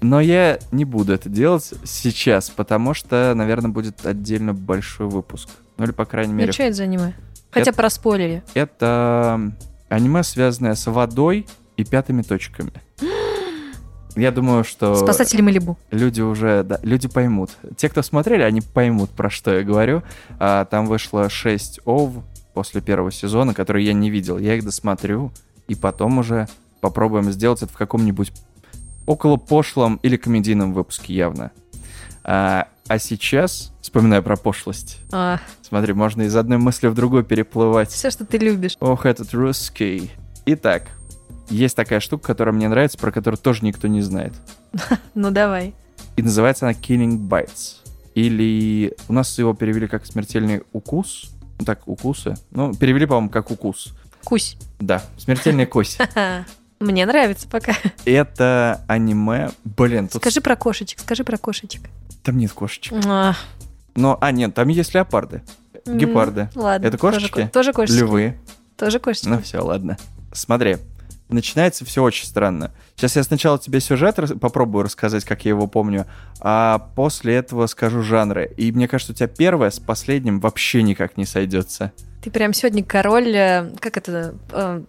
Но 0.00 0.20
я 0.20 0.58
не 0.70 0.84
буду 0.84 1.12
это 1.12 1.28
делать 1.28 1.72
сейчас, 1.84 2.50
потому 2.50 2.94
что, 2.94 3.32
наверное, 3.34 3.70
будет 3.70 4.06
отдельно 4.06 4.54
большой 4.54 5.08
выпуск. 5.08 5.48
Ну 5.76 5.84
или, 5.84 5.92
по 5.92 6.04
крайней 6.04 6.32
мере, 6.34 6.46
Ну, 6.48 6.52
что 6.52 6.62
это 6.64 6.74
за 6.76 6.82
аниме? 6.84 7.14
Хотя 7.50 7.72
про 7.72 7.88
спойлери. 7.90 8.42
это 8.54 9.52
аниме, 9.88 10.22
связанное 10.22 10.74
с 10.74 10.86
водой 10.86 11.46
и 11.76 11.84
пятыми 11.84 12.22
точками. 12.22 12.72
Я 14.16 14.32
думаю, 14.32 14.64
что 14.64 14.96
Спасатели 14.96 15.40
Малибу. 15.42 15.78
люди 15.90 16.20
уже, 16.20 16.62
да, 16.64 16.80
люди 16.82 17.06
поймут. 17.08 17.50
Те, 17.76 17.88
кто 17.88 18.02
смотрели, 18.02 18.42
они 18.42 18.60
поймут, 18.60 19.10
про 19.10 19.30
что 19.30 19.54
я 19.54 19.62
говорю. 19.62 20.02
А, 20.40 20.64
там 20.64 20.86
вышло 20.86 21.28
6 21.28 21.80
ОВ 21.84 22.24
после 22.52 22.80
первого 22.80 23.12
сезона, 23.12 23.54
которые 23.54 23.86
я 23.86 23.92
не 23.92 24.10
видел. 24.10 24.38
Я 24.38 24.54
их 24.56 24.64
досмотрю, 24.64 25.30
и 25.68 25.74
потом 25.76 26.18
уже 26.18 26.48
попробуем 26.80 27.30
сделать 27.32 27.62
это 27.62 27.72
в 27.72 27.76
каком-нибудь 27.76 28.32
около 29.06 29.36
пошлом 29.36 29.96
или 30.02 30.16
комедийном 30.16 30.74
выпуске 30.74 31.14
явно. 31.14 31.50
А, 32.24 32.68
а 32.88 32.98
сейчас, 32.98 33.72
вспоминая 33.80 34.20
про 34.22 34.36
пошлость, 34.36 34.98
А, 35.12 35.38
смотри, 35.62 35.94
можно 35.94 36.22
из 36.22 36.36
одной 36.36 36.58
мысли 36.58 36.88
в 36.88 36.94
другую 36.94 37.24
переплывать. 37.24 37.90
все, 37.90 38.10
что 38.10 38.24
ты 38.26 38.38
любишь. 38.38 38.76
Ох, 38.80 39.06
этот 39.06 39.32
русский. 39.32 40.10
Итак, 40.46 40.88
есть 41.48 41.74
такая 41.76 42.00
штука, 42.00 42.26
которая 42.26 42.54
мне 42.54 42.68
нравится, 42.68 42.98
про 42.98 43.10
которую 43.10 43.38
тоже 43.38 43.64
никто 43.64 43.88
не 43.88 44.02
знает. 44.02 44.34
Ну, 45.14 45.30
давай. 45.30 45.74
И 46.16 46.22
называется 46.22 46.66
она 46.66 46.74
Killing 46.74 47.28
Bites. 47.28 47.76
Или 48.14 48.94
у 49.08 49.12
нас 49.12 49.38
его 49.38 49.54
перевели 49.54 49.86
как 49.86 50.04
смертельный 50.04 50.62
укус. 50.72 51.30
Ну 51.58 51.64
так, 51.64 51.86
укусы. 51.88 52.34
Ну, 52.50 52.74
перевели, 52.74 53.06
по-моему, 53.06 53.30
как 53.30 53.50
укус. 53.50 53.94
Кусь. 54.24 54.56
Да, 54.80 55.02
смертельный 55.16 55.66
кость. 55.66 55.98
Мне 56.80 57.06
нравится 57.06 57.48
пока. 57.48 57.72
Это 58.04 58.84
аниме... 58.86 59.50
Блин, 59.64 60.08
тут 60.08 60.22
Скажи 60.22 60.40
про 60.40 60.54
кошечек, 60.56 61.00
скажи 61.00 61.24
про 61.24 61.36
кошечек. 61.36 61.82
там 62.22 62.38
нет 62.38 62.52
кошечек. 62.52 62.94
А, 63.06 63.34
Но, 63.96 64.16
а, 64.20 64.30
нет, 64.30 64.54
там 64.54 64.68
есть 64.68 64.94
леопарды, 64.94 65.42
гепарды, 65.86 66.48
Ладно. 66.54 66.86
Это 66.86 66.96
тоже 66.98 67.16
кошечки? 67.20 67.42
ко- 67.42 67.48
Тоже 67.48 67.72
кошечки. 67.72 67.98
львы. 68.00 68.38
Тоже 68.76 69.00
кошечки. 69.00 69.28
Ну 69.28 69.42
все, 69.42 69.60
ладно. 69.60 69.98
Смотри, 70.32 70.76
начинается 71.28 71.84
все 71.84 72.02
очень 72.02 72.26
странно. 72.26 72.72
Сейчас 72.94 73.16
я 73.16 73.24
сначала 73.24 73.58
тебе 73.58 73.80
сюжет 73.80 74.18
рас- 74.20 74.32
попробую 74.40 74.84
рассказать, 74.84 75.24
как 75.24 75.44
я 75.44 75.50
его 75.50 75.66
помню, 75.66 76.06
а 76.40 76.78
после 76.94 77.34
этого 77.36 77.66
скажу 77.66 78.02
жанры. 78.02 78.52
И 78.56 78.70
мне 78.70 78.86
кажется, 78.86 79.12
у 79.12 79.16
тебя 79.16 79.26
первое 79.26 79.70
с 79.70 79.80
последним 79.80 80.38
вообще 80.40 80.82
никак 80.82 81.16
не 81.16 81.24
сойдется. 81.26 81.92
Ты 82.22 82.30
прям 82.30 82.52
сегодня 82.52 82.84
король, 82.84 83.34
э, 83.34 83.70
как 83.80 83.96
это, 83.96 84.34
э, 84.52 84.82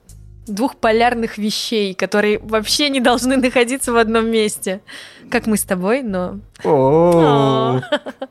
двух 0.48 0.78
полярных 0.78 1.38
вещей, 1.38 1.94
которые 1.94 2.40
вообще 2.40 2.90
не 2.90 3.00
должны 3.00 3.38
находиться 3.38 3.92
в 3.94 3.98
одном 3.98 4.30
месте. 4.30 4.82
Как 5.30 5.48
мы 5.48 5.58
с 5.58 5.64
тобой, 5.64 6.02
но... 6.04 6.40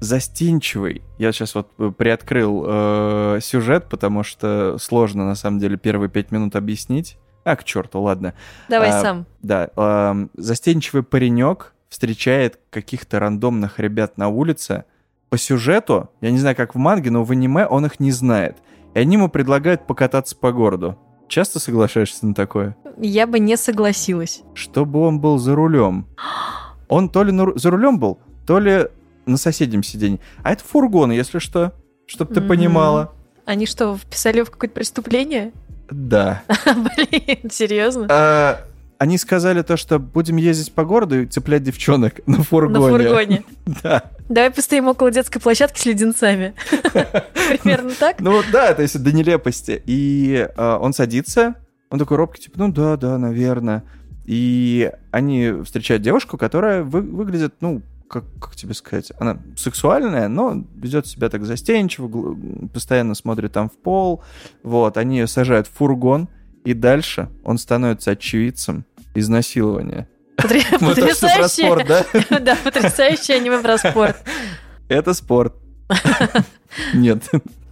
Застенчивый. 0.00 1.02
Я 1.18 1.32
сейчас 1.32 1.54
вот 1.54 1.70
э, 1.78 1.90
приоткрыл 1.96 2.64
э, 2.66 3.38
сюжет, 3.42 3.86
потому 3.88 4.22
что 4.22 4.78
сложно 4.78 5.26
на 5.26 5.34
самом 5.34 5.58
деле 5.58 5.76
первые 5.76 6.08
пять 6.08 6.30
минут 6.30 6.54
объяснить. 6.54 7.18
А, 7.44 7.56
к 7.56 7.64
черту, 7.64 8.00
ладно. 8.00 8.34
Давай 8.68 8.90
А, 8.90 9.00
сам. 9.00 9.26
Да, 9.42 9.70
эм, 9.76 10.30
застенчивый 10.34 11.02
паренек 11.02 11.72
встречает 11.88 12.60
каких-то 12.70 13.18
рандомных 13.18 13.78
ребят 13.78 14.18
на 14.18 14.28
улице. 14.28 14.84
По 15.30 15.38
сюжету, 15.38 16.10
я 16.20 16.30
не 16.30 16.38
знаю, 16.38 16.54
как 16.54 16.74
в 16.74 16.78
манге, 16.78 17.10
но 17.10 17.24
в 17.24 17.32
аниме 17.32 17.66
он 17.66 17.86
их 17.86 18.00
не 18.00 18.12
знает. 18.12 18.56
И 18.94 18.98
они 18.98 19.16
ему 19.16 19.28
предлагают 19.28 19.86
покататься 19.86 20.36
по 20.36 20.52
городу. 20.52 20.98
Часто 21.28 21.60
соглашаешься 21.60 22.26
на 22.26 22.34
такое? 22.34 22.76
Я 22.98 23.26
бы 23.26 23.38
не 23.38 23.56
согласилась. 23.56 24.42
Чтобы 24.54 25.00
он 25.00 25.20
был 25.20 25.38
за 25.38 25.54
рулем. 25.54 26.06
Он 26.88 27.10
то 27.10 27.22
ли 27.22 27.32
на 27.32 27.52
за 27.54 27.70
рулем 27.70 27.98
был, 27.98 28.18
то 28.46 28.58
ли 28.58 28.86
на 29.26 29.36
соседнем 29.36 29.82
сиденье. 29.82 30.20
А 30.42 30.52
это 30.52 30.64
фургон, 30.64 31.10
если 31.10 31.38
что. 31.38 31.74
Чтоб 32.06 32.32
ты 32.32 32.40
понимала. 32.40 33.12
Они 33.44 33.66
что, 33.66 33.94
вписали 33.94 34.40
в 34.40 34.50
какое-то 34.50 34.74
преступление? 34.74 35.52
Да. 35.90 36.42
Блин, 36.64 37.50
серьезно? 37.50 38.06
А, 38.10 38.60
Они 38.98 39.16
сказали 39.16 39.62
то, 39.62 39.76
что 39.76 39.98
будем 40.00 40.36
ездить 40.36 40.72
по 40.72 40.84
городу 40.84 41.22
и 41.22 41.26
цеплять 41.26 41.62
девчонок 41.62 42.20
на 42.26 42.38
На 42.38 42.42
фургоне. 42.44 43.04
фургоне. 43.08 43.42
Да. 43.82 44.02
Давай 44.28 44.50
постоим 44.50 44.88
около 44.88 45.10
детской 45.10 45.38
площадки 45.40 45.78
с 45.80 45.86
леденцами. 45.86 46.54
Примерно 47.62 47.90
так? 47.98 48.20
Ну 48.20 48.42
да, 48.52 48.74
то 48.74 48.82
есть 48.82 49.00
до 49.02 49.12
нелепости. 49.12 49.80
И 49.86 50.48
а, 50.56 50.78
он 50.78 50.92
садится, 50.92 51.54
он 51.90 51.98
такой 51.98 52.16
робкий, 52.16 52.42
типа, 52.42 52.58
ну 52.58 52.72
да, 52.72 52.96
да, 52.96 53.16
наверное. 53.18 53.84
И 54.26 54.90
они 55.10 55.52
встречают 55.64 56.02
девушку, 56.02 56.36
которая 56.36 56.82
вы- 56.82 57.00
выглядит, 57.00 57.54
ну, 57.60 57.80
как, 58.10 58.24
как 58.40 58.56
тебе 58.56 58.74
сказать, 58.74 59.12
она 59.18 59.38
сексуальная, 59.56 60.28
но 60.28 60.64
ведет 60.74 61.06
себя 61.06 61.28
так 61.30 61.44
застенчиво, 61.44 62.36
постоянно 62.72 63.14
смотрит 63.14 63.52
там 63.52 63.70
в 63.70 63.76
пол. 63.78 64.22
Вот, 64.62 64.96
они 64.98 65.18
ее 65.18 65.26
сажают 65.26 65.66
в 65.66 65.72
фургон, 65.72 66.28
и 66.64 66.74
дальше 66.74 67.28
он 67.44 67.56
становится 67.56 68.10
очевидцем 68.10 68.84
изнасилования. 69.14 70.08
Потр- 70.36 70.64
Мы 70.80 70.94
только 70.94 71.14
что 71.14 71.26
про 71.28 71.36
Потрясающее. 71.48 71.66
спорт, 71.66 71.86
да? 71.86 72.04
Да, 72.40 72.56
потрясающее 72.62 73.36
аниме 73.38 73.58
про 73.58 73.78
спорт. 73.78 74.16
Это 74.88 75.14
спорт. 75.14 75.54
Нет, 76.94 77.22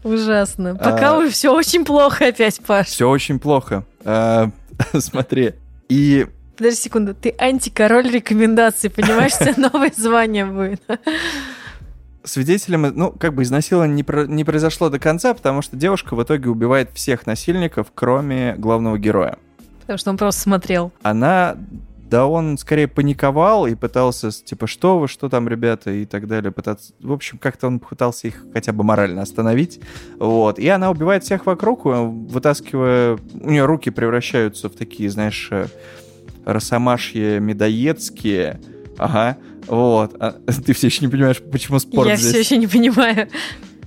Ужасно. 0.03 0.71
А. 0.81 0.91
Пока 0.91 1.29
все 1.31 1.53
очень 1.53 1.85
плохо 1.85 2.29
опять, 2.29 2.61
Паш. 2.65 2.87
Все 2.89 3.09
очень 3.09 3.39
плохо. 3.41 3.85
А, 4.05 4.51
Смотри. 4.99 5.55
И 5.89 6.27
Подожди 6.57 6.77
секунду, 6.81 7.15
ты 7.15 7.35
антикороль 7.39 8.09
рекомендаций, 8.11 8.89
понимаешь, 8.89 9.33
тебя 9.33 9.55
новое 9.57 9.93
звание 9.97 10.47
будет. 10.47 10.81
Свидетелем, 12.25 12.83
ну, 12.95 13.13
как 13.13 13.35
бы 13.35 13.43
изнасилование 13.45 13.95
не, 13.95 14.03
про- 14.03 14.27
не 14.27 14.43
произошло 14.43 14.89
до 14.89 14.99
конца, 14.99 15.33
потому 15.35 15.63
что 15.63 15.77
девушка 15.77 16.17
в 16.17 16.23
итоге 16.23 16.49
убивает 16.51 16.91
всех 16.95 17.27
насильников, 17.27 17.89
кроме 17.95 18.55
главного 18.57 18.99
героя. 18.99 19.39
Потому 19.87 19.99
что 19.99 20.11
он 20.11 20.17
просто 20.17 20.41
смотрел. 20.43 20.93
Она 21.03 21.57
да 22.09 22.27
он 22.27 22.57
скорее 22.57 22.87
паниковал 22.87 23.67
и 23.67 23.75
пытался, 23.75 24.31
типа, 24.31 24.67
что 24.67 24.99
вы, 24.99 25.09
что 25.09 25.29
там, 25.29 25.49
ребята, 25.49 25.91
и 25.91 26.05
так 26.05 26.29
далее. 26.29 26.53
Пытаться... 26.53 26.93
В 27.01 27.13
общем, 27.13 27.39
как-то 27.39 27.67
он 27.67 27.81
пытался 27.81 28.29
их 28.29 28.45
хотя 28.53 28.73
бы 28.73 28.85
морально 28.85 29.23
остановить. 29.23 29.81
Вот. 30.19 30.59
И 30.59 30.69
она 30.69 30.91
убивает 30.91 31.25
всех 31.25 31.47
вокруг, 31.47 31.85
э, 31.87 31.91
вытаскивая... 31.91 33.19
У 33.41 33.51
нее 33.51 33.65
руки 33.65 33.91
превращаются 33.91 34.69
в 34.69 34.75
такие, 34.75 35.11
знаешь, 35.11 35.49
э, 35.51 35.67
росомашье 36.45 37.41
медоедские. 37.41 38.61
Ага. 38.99 39.37
Вот. 39.67 40.15
А, 40.21 40.37
ты 40.65 40.75
все 40.75 40.87
еще 40.87 41.05
не 41.05 41.11
понимаешь, 41.11 41.43
почему 41.43 41.81
спорт 41.81 42.09
Я 42.09 42.17
здесь. 42.17 42.31
все 42.31 42.39
еще 42.39 42.57
не 42.57 42.69
понимаю. 42.69 43.29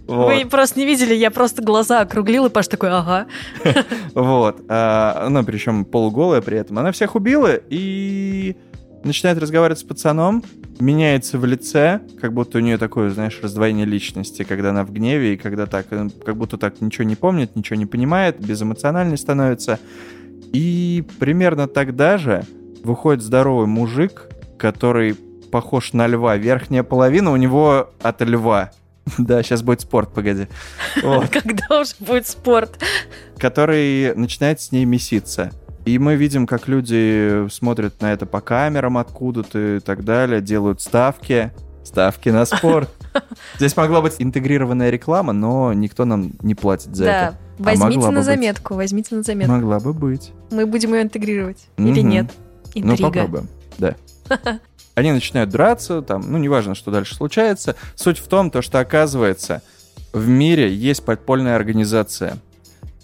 Вот. 0.10 0.34
Вы 0.34 0.46
просто 0.46 0.80
не 0.80 0.88
видели, 0.88 1.14
я 1.14 1.30
просто 1.30 1.62
глаза 1.62 2.02
округлил, 2.02 2.48
и 2.48 2.50
Паш 2.50 2.68
такой, 2.68 2.90
ага. 2.90 3.28
Вот. 4.16 4.60
А, 4.68 5.28
ну, 5.30 5.44
причем 5.44 5.86
полуголая 5.86 6.42
при 6.42 6.58
этом. 6.58 6.80
Она 6.80 6.92
всех 6.92 7.16
убила 7.16 7.54
и 7.70 8.56
начинает 9.04 9.38
разговаривать 9.38 9.78
с 9.78 9.84
пацаном, 9.84 10.44
меняется 10.80 11.38
в 11.38 11.46
лице, 11.46 12.02
как 12.20 12.34
будто 12.34 12.58
у 12.58 12.62
нее 12.62 12.80
такое, 12.80 13.12
знаешь, 13.12 13.40
раздвоение 13.42 13.86
личности, 13.86 14.44
когда 14.44 14.72
она 14.72 14.84
в 14.84 14.92
гневе, 14.92 15.36
и 15.36 15.38
когда 15.38 15.68
так, 15.68 15.86
э, 15.92 16.10
как 16.26 16.38
будто 16.38 16.58
так 16.58 16.82
ничего 16.82 17.04
не 17.04 17.16
помнит, 17.16 17.56
ничего 17.56 17.76
не 17.76 17.86
понимает, 17.86 18.40
безэмоциональный 18.40 19.18
становится. 19.18 19.80
И 20.52 21.04
примерно 21.20 21.68
тогда 21.68 22.18
же 22.18 22.46
выходит 22.84 23.22
здоровый 23.22 23.68
мужик, 23.68 24.28
который 24.58 25.16
похож 25.52 25.94
на 25.94 26.08
льва. 26.08 26.36
Верхняя 26.38 26.82
половина 26.82 27.32
у 27.32 27.36
него 27.36 27.92
от 28.02 28.22
льва. 28.22 28.72
Да, 29.18 29.42
сейчас 29.44 29.62
будет 29.64 29.82
спорт, 29.82 30.14
погоди. 30.14 30.48
Вот 31.02 31.30
Когда 31.32 31.82
уже 31.82 31.94
будет 32.00 32.28
спорт? 32.28 32.80
который 33.38 34.14
начинает 34.16 34.60
с 34.62 34.72
ней 34.72 34.86
меситься. 34.86 35.52
И 35.86 35.98
мы 35.98 36.16
видим, 36.16 36.46
как 36.46 36.68
люди 36.68 37.48
смотрят 37.50 38.02
на 38.02 38.12
это 38.12 38.26
по 38.26 38.42
камерам 38.42 38.98
откуда-то 38.98 39.78
и 39.78 39.80
так 39.80 40.04
далее, 40.04 40.42
делают 40.42 40.82
ставки. 40.82 41.52
Ставки 41.84 42.30
на 42.30 42.46
спорт. 42.46 42.90
Здесь 43.58 43.76
могла 43.78 44.02
быть 44.02 44.16
интегрированная 44.20 44.90
реклама, 44.92 45.34
но 45.34 45.74
никто 45.74 46.06
нам 46.06 46.32
не 46.44 46.54
платит 46.54 46.96
за 46.96 47.06
Да, 47.06 47.28
это. 47.30 47.38
А 47.60 47.64
возьмите 47.64 48.08
на 48.10 48.12
быть. 48.20 48.26
заметку, 48.26 48.74
возьмите 48.76 49.16
на 49.16 49.24
заметку. 49.24 49.54
Могла 49.54 49.80
бы 49.80 49.94
быть. 49.94 50.32
Мы 50.52 50.66
будем 50.68 50.94
ее 50.94 51.02
интегрировать. 51.02 51.68
Или 51.78 52.02
нет? 52.02 52.28
Ну, 52.76 52.92
Интрига. 52.92 53.08
попробуем. 53.10 53.48
Да. 53.80 53.96
Они 55.00 55.14
начинают 55.14 55.50
драться, 55.50 56.02
там, 56.02 56.30
ну, 56.30 56.38
неважно, 56.38 56.76
что 56.76 56.92
дальше 56.92 57.16
случается. 57.16 57.76
Суть 57.96 58.20
в 58.20 58.28
том, 58.28 58.52
то, 58.52 58.62
что 58.62 58.80
оказывается, 58.80 59.62
в 60.12 60.28
мире 60.28 60.74
есть 60.74 61.06
подпольная 61.06 61.56
организация. 61.56 62.38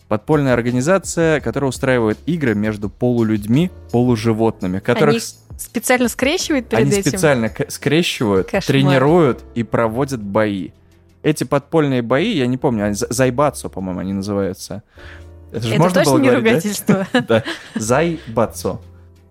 Подпольная 0.09 0.53
организация, 0.53 1.39
которая 1.39 1.69
устраивает 1.69 2.17
игры 2.25 2.53
между 2.53 2.89
полулюдьми, 2.89 3.71
полуживотными, 3.91 4.79
которых 4.79 5.09
Они 5.15 5.19
специально 5.57 6.09
скрещивают 6.09 6.67
перед 6.67 6.81
они 6.81 6.91
этим? 6.91 7.11
специально 7.11 7.47
к- 7.49 7.71
скрещивают, 7.71 8.47
Кошмар. 8.47 8.63
тренируют 8.63 9.43
и 9.55 9.63
проводят 9.63 10.21
бои. 10.21 10.71
Эти 11.23 11.43
подпольные 11.45 12.01
бои, 12.01 12.33
я 12.37 12.45
не 12.45 12.57
помню, 12.57 12.85
они 12.87 12.93
за- 12.95 13.07
зайбацо, 13.09 13.69
по-моему, 13.69 14.01
они 14.01 14.11
называются. 14.13 14.83
Это 15.53 15.61
же 15.65 15.73
Это 15.75 15.81
можно 15.81 15.99
точно 16.03 16.11
было 16.11 16.19
не 16.19 16.27
говорить, 16.29 16.83
да? 16.87 16.93
ругательство? 16.99 17.07
Да, 17.29 17.43
Зайбацо, 17.75 18.81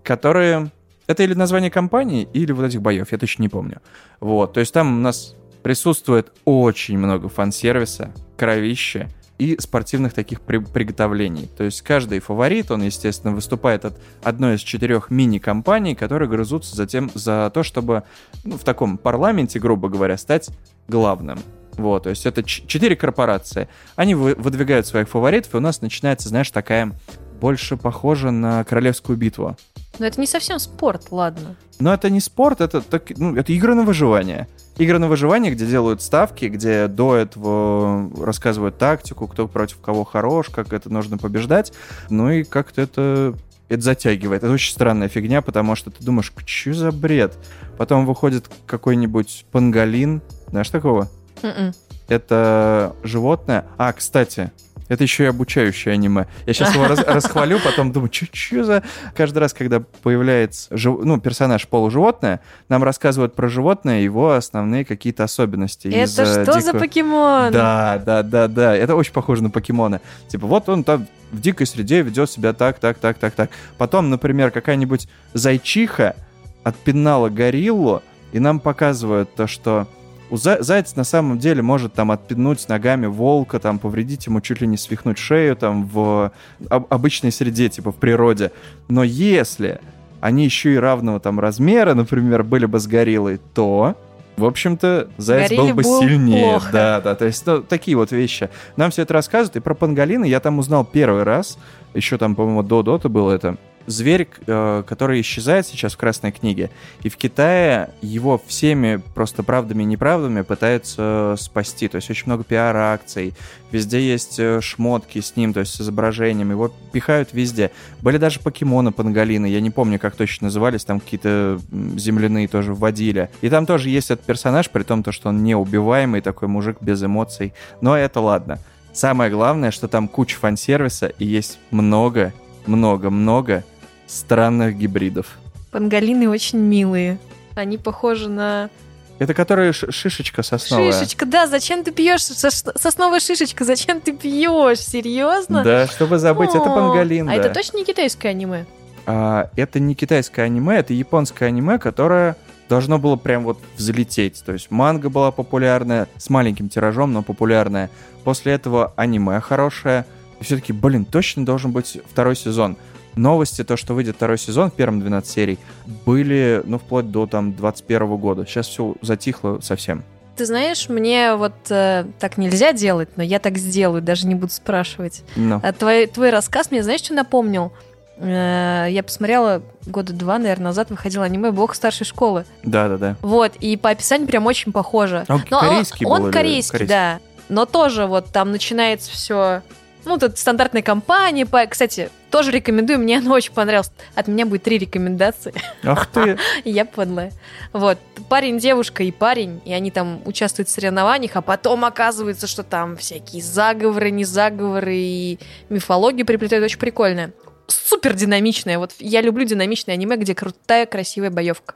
которые... 0.03 0.71
Это 1.07 1.23
или 1.23 1.35
название 1.35 1.71
компании, 1.71 2.29
или 2.33 2.53
вот 2.53 2.65
этих 2.65 2.81
боев, 2.81 3.13
я 3.13 3.19
точно 3.19 3.43
не 3.43 3.49
помню. 3.49 3.81
Вот, 4.21 4.55
то 4.55 4.61
есть 4.61 4.73
там 4.73 4.99
у 4.99 5.01
нас 5.01 5.35
присутствует 5.63 6.33
очень 6.45 6.99
много 6.99 7.29
фан-сервиса, 7.29 8.13
кровища 8.37 9.09
и 9.39 9.57
спортивных 9.59 10.13
таких 10.13 10.41
при- 10.41 10.59
приготовлений. 10.59 11.49
То 11.57 11.65
есть 11.65 11.83
каждый 11.83 12.21
фаворит, 12.21 12.71
он, 12.71 12.83
естественно, 12.83 13.35
выступает 13.35 13.85
от 13.85 13.99
одной 14.23 14.57
из 14.57 14.61
четырех 14.61 15.11
мини-компаний, 15.11 15.95
которые 15.95 16.29
грызутся 16.29 16.77
затем 16.77 17.11
за 17.15 17.51
то, 17.53 17.63
чтобы 17.63 18.05
ну, 18.45 18.57
в 18.57 18.65
таком 18.65 18.97
парламенте, 18.97 19.59
грубо 19.59 19.89
говоря, 19.89 20.17
стать 20.17 20.51
главным. 20.87 21.39
Вот, 21.73 22.05
то 22.05 22.11
есть 22.11 22.25
это 22.25 22.45
четыре 22.45 22.95
корпорации. 22.95 23.69
Они 23.97 24.15
вы- 24.15 24.37
выдвигают 24.37 24.87
своих 24.87 25.09
фаворитов, 25.09 25.55
и 25.55 25.57
у 25.57 25.61
нас 25.61 25.81
начинается, 25.81 26.29
знаешь, 26.29 26.51
такая 26.51 26.93
больше 27.41 27.77
похожа 27.77 28.31
на 28.31 28.63
королевскую 28.65 29.19
битву. 29.19 29.57
Но 29.99 30.07
это 30.07 30.21
не 30.21 30.27
совсем 30.27 30.59
спорт, 30.59 31.07
ладно. 31.11 31.57
Но 31.79 31.93
это 31.93 32.11
не 32.11 32.21
спорт, 32.21 32.61
это, 32.61 32.81
так, 32.81 33.11
ну, 33.17 33.37
это 33.37 33.53
игры 33.53 33.75
на 33.75 33.83
выживание. 33.83 34.49
Игры 34.77 34.99
на 34.99 35.07
выживание, 35.07 35.53
где 35.53 35.67
делают 35.67 36.03
ставки, 36.03 36.47
где 36.47 36.89
до 36.89 37.17
этого 37.17 38.11
рассказывают 38.25 38.77
тактику, 38.79 39.29
кто 39.29 39.47
против 39.47 39.81
кого 39.81 40.05
хорош, 40.05 40.49
как 40.51 40.73
это 40.73 40.93
нужно 40.93 41.17
побеждать. 41.17 41.73
Ну 42.11 42.31
и 42.31 42.43
как-то 42.43 42.83
это, 42.83 43.35
это 43.69 43.83
затягивает. 43.83 44.43
Это 44.43 44.53
очень 44.53 44.73
странная 44.73 45.09
фигня, 45.09 45.43
потому 45.43 45.77
что 45.77 45.91
ты 45.91 46.05
думаешь, 46.05 46.33
что 46.45 46.75
за 46.75 46.91
бред? 46.91 47.39
Потом 47.79 48.05
выходит 48.05 48.51
какой-нибудь 48.67 49.47
панголин. 49.53 50.23
Знаешь 50.49 50.71
такого? 50.71 51.09
Мгм. 51.43 51.73
Это 52.09 52.97
животное. 53.03 53.67
А, 53.79 53.93
кстати, 53.93 54.51
это 54.89 55.03
еще 55.03 55.25
и 55.25 55.27
обучающее 55.27 55.95
аниме. 55.95 56.27
Я 56.47 56.53
сейчас 56.53 56.75
его 56.75 56.87
расхвалю, 57.07 57.59
потом 57.65 57.93
думаю, 57.93 58.11
что 58.13 58.65
за... 58.65 58.83
Каждый 59.15 59.39
раз, 59.39 59.55
когда 59.55 59.81
появляется 59.81 60.69
ну, 60.73 61.19
персонаж 61.21 61.67
полуживотное, 61.69 62.41
нам 62.69 62.85
рассказывают 62.85 63.35
про 63.35 63.49
животное, 63.49 64.01
его 64.01 64.33
основные 64.33 64.85
какие-то 64.85 65.25
особенности. 65.25 65.89
Это 65.89 66.43
что 66.43 66.61
за 66.61 66.73
покемон? 66.75 67.53
Да, 67.53 68.03
да, 68.05 68.23
да, 68.23 68.49
да. 68.49 68.77
Это 68.77 68.95
очень 68.95 69.13
похоже 69.13 69.43
на 69.43 69.51
покемона. 69.51 70.01
Типа, 70.29 70.47
вот 70.47 70.69
он 70.69 70.85
там 70.85 71.07
в 71.33 71.41
дикой 71.41 71.67
среде 71.67 72.03
ведет 72.03 72.31
себя 72.31 72.53
так, 72.53 72.79
так, 72.79 72.99
так, 72.99 73.19
так, 73.19 73.35
так. 73.35 73.51
Потом, 73.79 74.11
например, 74.11 74.51
какая-нибудь 74.51 75.09
зайчиха 75.33 76.17
отпинала 76.63 77.29
гориллу, 77.29 78.03
и 78.33 78.39
нам 78.39 78.61
показывают 78.61 79.35
то, 79.35 79.47
что 79.47 79.87
у 80.31 80.37
за- 80.37 80.63
заяц 80.63 80.97
на 80.97 81.05
самом 81.05 81.39
деле 81.39 81.63
может 81.63 81.93
там 81.93 82.11
отпинуть 82.11 82.69
ногами 82.69 83.07
волка, 83.07 83.59
там 83.59 83.79
повредить 83.79 84.27
ему 84.27 84.41
чуть 84.41 84.61
ли 84.61 84.67
не 84.67 84.77
свихнуть 84.77 85.19
шею 85.19 85.55
там 85.57 85.87
в 85.87 86.33
об- 86.71 86.87
обычной 86.93 87.31
среде, 87.33 87.69
типа 87.69 87.93
в 87.93 87.97
природе. 87.97 88.51
Но 88.89 89.03
если 89.05 89.81
они 90.21 90.45
еще 90.45 90.75
и 90.75 90.77
равного 90.79 91.21
там 91.21 91.39
размера, 91.39 91.95
например, 91.95 92.43
были 92.43 92.65
бы 92.67 92.79
с 92.81 92.87
гориллой, 92.87 93.39
то, 93.55 93.95
в 94.39 94.45
общем-то, 94.47 95.09
заяц 95.19 95.51
Горилле 95.51 95.69
был 95.69 95.75
бы 95.77 95.83
было 95.83 96.01
сильнее. 96.01 96.51
плохо. 96.53 96.69
Да, 96.73 97.01
да, 97.03 97.15
то 97.15 97.27
есть 97.27 97.47
ну, 97.47 97.61
такие 97.63 97.97
вот 97.97 98.11
вещи. 98.11 98.49
Нам 98.77 98.91
все 98.91 99.03
это 99.03 99.13
рассказывают, 99.15 99.57
и 99.57 99.61
про 99.61 99.75
панголина 99.75 100.25
я 100.25 100.41
там 100.41 100.59
узнал 100.59 100.85
первый 100.85 101.25
раз, 101.25 101.59
еще 101.93 102.17
там, 102.17 102.35
по-моему, 102.35 102.63
до 102.63 102.83
Дота 102.83 103.09
было 103.11 103.33
это. 103.33 103.59
Зверь, 103.87 104.29
э, 104.47 104.83
который 104.87 105.21
исчезает 105.21 105.67
сейчас 105.67 105.95
в 105.95 105.97
Красной 105.99 106.33
книге, 106.33 106.71
и 107.03 107.09
в 107.09 107.17
Китае 107.17 107.91
его 108.01 108.41
всеми 108.47 109.03
просто 109.15 109.43
правдами 109.43 109.83
и 109.83 109.87
неправдами 109.87 110.43
пытаются 110.43 111.35
спасти. 111.39 111.89
То 111.89 111.97
есть 111.97 112.09
очень 112.09 112.25
много 112.27 112.45
пиар-акций, 112.45 113.35
везде 113.71 114.01
есть 114.01 114.39
э, 114.39 114.61
шмотки 114.63 115.21
с 115.21 115.37
ним, 115.37 115.53
то 115.53 115.61
есть 115.61 115.75
с 115.75 115.81
изображением, 115.81 116.51
его 116.51 116.73
пихают 116.93 117.31
везде. 117.33 117.73
Были 118.01 118.17
даже 118.17 118.41
покемоны 118.41 118.91
панголины, 118.91 119.47
я 119.47 119.61
не 119.61 119.71
помню, 119.71 119.99
как 119.99 120.17
точно 120.17 120.47
назывались, 120.47 120.85
там 120.85 121.01
какие-то 121.01 121.61
земляные 121.97 122.49
тоже 122.49 122.73
вводили. 122.73 123.29
И 123.43 123.51
там 123.51 123.67
тоже 123.67 123.91
есть 123.91 124.11
этот 124.11 124.25
персонаж, 124.25 124.71
при 124.71 124.83
том, 124.83 125.03
то, 125.03 125.13
что 125.13 125.29
он 125.29 125.45
неубиваемый, 125.45 126.21
такой 126.23 126.49
мужик 126.49 126.79
без 126.81 127.03
эмоций. 127.03 127.53
Но 127.81 127.97
это 127.97 128.21
ладно. 128.21 128.59
Самое 128.95 129.31
главное, 129.31 129.73
что 129.73 129.89
там 129.89 130.07
куча 130.07 130.39
фан-сервиса 130.39 131.09
и 131.09 131.25
есть 131.27 131.59
много, 131.73 132.33
много, 132.67 133.11
много 133.11 133.65
странных 134.07 134.77
гибридов. 134.77 135.39
Панголины 135.71 136.29
очень 136.29 136.59
милые. 136.59 137.19
Они 137.55 137.79
похожи 137.79 138.29
на... 138.29 138.71
Это 139.19 139.33
которые 139.33 139.73
ш- 139.73 139.91
шишечка 139.93 140.43
сосновая. 140.43 140.93
Шишечка, 140.93 141.25
да, 141.25 141.47
зачем 141.47 141.85
ты 141.85 141.93
пьешь? 141.93 142.21
Сос- 142.21 142.73
Сосновая 142.77 143.21
шишечка, 143.21 143.65
зачем 143.65 144.01
ты 144.01 144.13
пьешь? 144.13 144.81
Серьезно? 144.81 145.63
Да, 145.63 145.87
чтобы 145.87 146.19
забыть, 146.19 146.51
это 146.51 146.65
О, 146.71 146.75
панголин, 146.75 147.29
А 147.29 147.33
да. 147.33 147.39
это 147.39 147.51
точно 147.55 147.79
не 147.79 147.85
китайское 147.85 148.33
аниме? 148.33 148.67
А, 149.07 149.51
это 149.57 149.79
не 149.79 149.95
китайское 149.95 150.45
аниме, 150.47 150.79
это 150.79 150.95
японское 150.95 151.47
аниме, 151.47 151.79
которое 151.79 152.37
должно 152.69 152.99
было 152.99 153.15
прям 153.17 153.45
вот 153.45 153.59
взлететь. 153.77 154.43
То 154.45 154.53
есть 154.53 154.71
манга 154.73 155.11
была 155.11 155.31
популярная, 155.31 156.09
с 156.17 156.29
маленьким 156.31 156.69
тиражом, 156.69 157.13
но 157.13 157.23
популярная. 157.23 157.91
После 158.25 158.55
этого 158.55 158.93
аниме 158.97 159.41
хорошее. 159.41 160.07
И 160.41 160.45
все-таки, 160.45 160.73
блин, 160.73 161.05
точно 161.05 161.45
должен 161.47 161.71
быть 161.71 161.99
второй 162.11 162.35
сезон. 162.35 162.77
Новости, 163.17 163.65
то, 163.65 163.77
что 163.77 163.95
выйдет 163.95 164.17
второй 164.17 164.39
сезон, 164.39 164.71
в 164.71 164.75
первом 164.75 165.01
12 165.01 165.31
серий, 165.31 165.59
были, 166.05 166.63
ну, 166.65 166.79
вплоть 166.79 167.11
до 167.11 167.27
там 167.27 167.55
21 167.55 168.17
года. 168.17 168.45
Сейчас 168.47 168.67
все 168.69 168.95
затихло 169.03 169.61
совсем. 169.63 170.03
Ты 170.37 170.47
знаешь, 170.47 170.89
мне 170.89 171.37
вот 171.37 171.55
э, 171.71 172.07
так 172.19 172.39
нельзя 172.39 172.73
делать, 172.73 173.11
но 173.17 173.23
я 173.23 173.39
так 173.39 173.57
сделаю, 173.57 174.03
даже 174.03 174.27
не 174.27 174.35
буду 174.35 174.53
спрашивать. 174.53 175.23
Ну, 175.37 175.61
А 175.63 175.73
твой, 175.73 176.07
твой 176.07 176.31
рассказ 176.31 176.73
мне, 176.73 176.83
знаешь, 176.83 177.03
что 177.03 177.15
напомнил? 177.15 177.73
э, 178.17 178.87
я 178.91 179.03
посмотрела 179.03 179.63
года 179.87 180.13
два, 180.13 180.39
наверное, 180.39 180.67
назад 180.67 180.91
выходило 180.91 181.25
аниме 181.25 181.51
«Бог 181.51 181.75
старшей 181.75 182.05
школы». 182.05 182.45
Да-да-да. 182.63 183.17
Вот, 183.23 183.53
и 183.61 183.77
по 183.77 183.91
описанию 183.91 184.27
прям 184.27 184.47
очень 184.47 184.73
похоже. 184.73 185.25
А 185.29 185.35
Он 185.35 185.45
Но 185.51 185.61
корейский 185.61 186.07
он, 186.07 186.11
был 186.11 186.17
он 186.17 186.25
или 186.31 186.33
корейский, 186.33 186.87
да. 186.87 187.21
Но 187.49 187.67
тоже 187.67 188.07
вот 188.07 188.27
там 188.27 188.51
начинается 188.51 189.11
все... 189.11 189.63
Ну, 190.05 190.19
тут 190.19 190.39
стандартная 190.39 190.83
компания. 190.83 191.47
По... 191.47 191.67
Кстати, 191.67 192.11
тоже 192.31 192.51
рекомендую, 192.51 192.99
мне 192.99 193.19
она 193.19 193.33
очень 193.33 193.53
понравилась. 193.53 193.91
От 194.15 194.29
меня 194.29 194.45
будет 194.47 194.63
три 194.63 194.79
рекомендации. 194.79 195.55
Ах 195.83 196.07
ты! 196.07 196.39
Я 196.65 196.85
подлая. 196.85 197.33
Вот, 197.73 197.99
парень, 198.29 198.59
девушка 198.59 199.03
и 199.03 199.11
парень, 199.13 199.61
и 199.65 199.73
они 199.73 199.91
там 199.91 200.21
участвуют 200.25 200.69
в 200.69 200.73
соревнованиях, 200.73 201.37
а 201.37 201.43
потом 201.43 201.85
оказывается, 201.85 202.47
что 202.47 202.63
там 202.63 202.97
всякие 202.97 203.43
заговоры, 203.43 204.11
не 204.11 204.25
заговоры 204.25 204.97
и 204.97 205.39
мифологию 205.69 206.27
приплетают. 206.27 206.65
Очень 206.65 206.79
прикольно. 206.79 207.31
Супер 207.67 208.15
динамичная. 208.15 208.79
Вот 208.79 208.93
я 208.99 209.23
люблю 209.23 209.45
динамичное 209.45 209.95
аниме, 209.95 210.17
где 210.17 210.35
крутая, 210.35 210.87
красивая 210.87 211.31
боевка. 211.31 211.75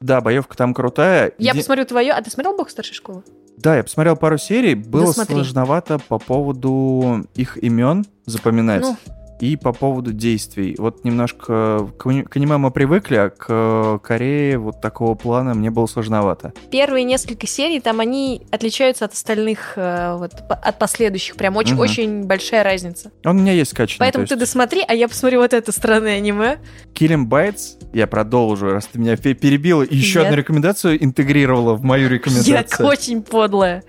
Да, 0.00 0.20
боевка 0.20 0.56
там 0.56 0.74
крутая. 0.74 1.32
Я 1.38 1.52
Еди- 1.52 1.58
посмотрю 1.58 1.84
твое. 1.84 2.12
А 2.12 2.22
ты 2.22 2.30
смотрел 2.30 2.56
Бог 2.56 2.70
старшей 2.70 2.94
школы? 2.94 3.22
Да, 3.56 3.76
я 3.76 3.82
посмотрел 3.82 4.16
пару 4.16 4.38
серий, 4.38 4.74
было 4.74 5.06
Досмотри. 5.06 5.34
сложновато 5.34 5.98
по 5.98 6.18
поводу 6.18 7.26
их 7.34 7.56
имен 7.62 8.04
запоминать. 8.26 8.82
Ну. 8.82 8.96
И 9.40 9.56
по 9.56 9.72
поводу 9.72 10.12
действий. 10.12 10.74
Вот 10.78 11.04
немножко 11.04 11.88
к, 11.98 12.06
аниме 12.06 12.56
мы 12.56 12.70
привыкли, 12.70 13.16
а 13.16 13.30
к 13.30 13.98
Корее 14.02 14.56
вот 14.58 14.80
такого 14.80 15.14
плана 15.14 15.52
мне 15.54 15.70
было 15.70 15.86
сложновато. 15.86 16.52
Первые 16.70 17.04
несколько 17.04 17.46
серий, 17.46 17.80
там 17.80 18.00
они 18.00 18.42
отличаются 18.50 19.04
от 19.04 19.12
остальных, 19.12 19.74
э, 19.76 20.16
вот, 20.16 20.32
от 20.48 20.78
последующих. 20.78 21.36
Прям 21.36 21.56
очень, 21.56 21.74
Мгм. 21.74 21.80
очень 21.82 22.24
большая 22.24 22.64
разница. 22.64 23.10
Он 23.24 23.36
у 23.38 23.40
меня 23.40 23.52
есть 23.52 23.74
качественный. 23.74 24.06
Поэтому 24.06 24.24
то 24.24 24.30
ты 24.30 24.34
есть 24.34 24.46
досмотри, 24.48 24.82
а 24.88 24.94
я 24.94 25.06
посмотрю 25.08 25.40
вот 25.40 25.52
это 25.52 25.70
странное 25.70 26.16
аниме. 26.16 26.58
Killing 26.94 27.26
Bites, 27.26 27.76
я 27.92 28.06
продолжу, 28.06 28.70
раз 28.70 28.86
ты 28.86 28.98
меня 28.98 29.16
пе- 29.16 29.34
перебила, 29.34 29.82
и 29.82 29.94
еще 29.96 30.20
Я- 30.20 30.26
одну 30.26 30.36
рекомендацию 30.38 31.02
интегрировала 31.04 31.74
в 31.74 31.82
мою 31.84 32.04
Я 32.04 32.08
рекомендацию. 32.10 32.86
очень 32.88 33.22
подлая. 33.22 33.84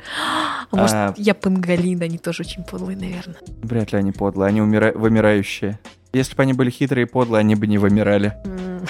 А 0.72 0.76
может, 0.76 0.94
А. 0.96 1.14
я 1.18 1.34
пангалин, 1.34 2.02
они 2.02 2.18
тоже 2.18 2.44
очень 2.44 2.64
подлые, 2.64 2.98
наверное. 2.98 3.38
Вряд 3.64 3.94
ли 3.94 4.00
они 4.00 4.12
подлые, 4.12 4.50
они 4.50 4.62
умира- 4.62 4.92
вымирающие. 5.38 5.80
Если 6.14 6.36
бы 6.36 6.44
они 6.44 6.54
были 6.54 6.70
хитрые 6.70 7.06
и 7.06 7.10
подлые, 7.10 7.40
они 7.42 7.56
бы 7.56 7.68
не 7.68 7.78
вымирали. 7.78 8.34